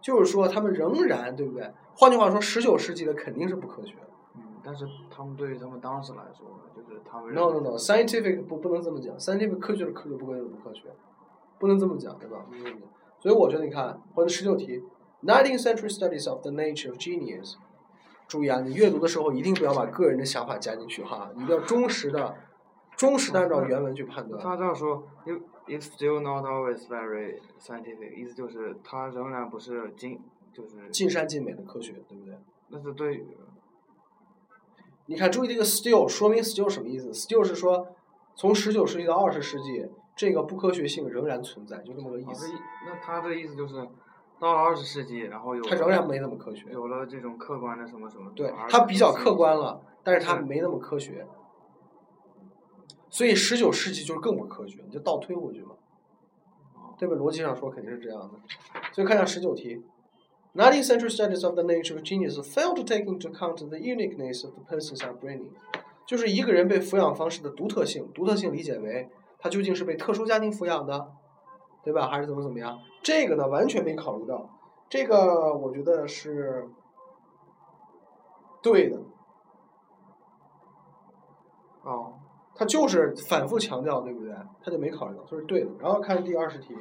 [0.00, 1.72] 就是说他们仍然对不对？
[1.96, 4.08] 换句话说，十九世纪的肯定是不科学的。
[4.64, 7.34] 嗯，但是他们对于他们当时来说，就是他们。
[7.34, 10.82] No no no，scientific 不不能这么讲，scientific 科学是科学，不科学是不科学，
[11.58, 12.44] 不能这么讲，对吧？
[12.48, 12.88] 不能这么讲。
[13.20, 14.82] 所以我觉得你看，或者十九题
[15.22, 17.54] ，Nineteenth century studies of the nature of genius。
[18.26, 22.34] 注意啊，你阅读的时候一定不要把个人的想法加进去哈，一定要忠实的、
[22.96, 24.42] 忠实的按照原文去判断。
[24.42, 30.18] 他这样说，if if still not always very scientific，意思就是它仍然不是尽
[30.52, 30.88] 就是。
[30.90, 32.34] 尽善尽美的科学，对不对？
[32.68, 33.26] 那是对于。
[35.06, 37.88] 你看，注意这个 still，说明 still 什么意思？still 是说，
[38.34, 39.86] 从十九世纪到二十世纪，
[40.16, 42.50] 这个不科学性仍然存在，就这么个意思。
[42.86, 43.74] 那他的意思就是，
[44.40, 45.62] 到了二十世纪，然后有。
[45.62, 46.70] 它仍然没那么科学。
[46.70, 48.30] 有了这种客观的什么什么。
[48.34, 51.26] 对，它比较客观了，但是它没那么科学。
[53.10, 55.74] 所以十九世纪就是更不科学，你就倒推回去嘛。
[56.96, 57.14] 对吧？
[57.16, 58.30] 逻辑上说肯定是这样的。
[58.92, 59.82] 所以看一下十九题。
[60.56, 64.54] Nineteenth century studies of the nature of genius fail to take into account the uniqueness of
[64.54, 65.50] the person's upbringing，
[66.06, 68.08] 就是一个人被抚养方式的独特性。
[68.12, 71.12] 独特性理解为他究竟是被特殊家庭抚养的，
[71.82, 72.06] 对吧？
[72.06, 72.78] 还是怎么怎么样？
[73.02, 74.48] 这个呢完全没考虑到。
[74.88, 76.68] 这个我觉得是
[78.62, 79.00] 对的。
[81.82, 82.20] 哦。
[82.56, 84.32] 他就是反复强调，对不对？
[84.62, 85.70] 他就没考虑到，这是对的。
[85.80, 86.72] 然后看第二十题。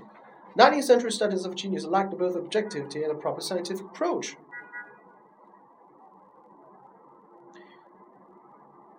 [0.57, 4.35] Nineteenth century studies of genius lacked both objectivity and a proper scientific approach。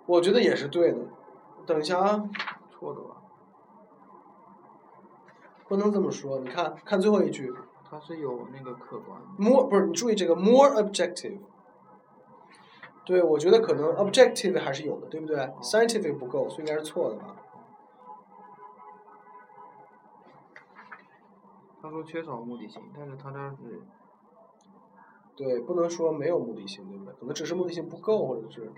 [0.05, 0.99] 我觉得也是对的。
[1.65, 2.29] 等一下啊，
[2.71, 3.17] 错的吧？
[5.67, 6.39] 不能这么说。
[6.39, 7.53] 你看看最后一句。
[7.91, 9.19] 它是有那个客观。
[9.35, 11.39] More 不是，你注意这个 more objective。
[13.03, 15.37] 对，我觉得可能 objective 还是有的，对不对？
[15.63, 17.35] scientific 不够，所以应该是错的吧。
[21.84, 23.82] 他说缺少目的性，但是他这是。
[25.36, 27.12] 对，不能说没有目的性，对不对？
[27.12, 28.72] 可能只是目的性不够，或者是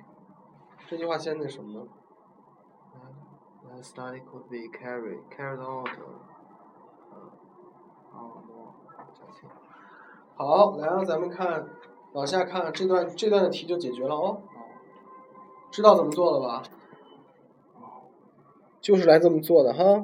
[0.89, 1.87] 这句话先那什么呢
[3.63, 5.89] The study could be carried carried out.
[8.11, 8.75] 哦，
[10.35, 11.65] 好，来让咱们看
[12.13, 14.43] 往下看这段这段的题就解决了哦。
[15.71, 16.65] 知道怎么做了吧？
[18.81, 19.85] 就是来这么做的哈。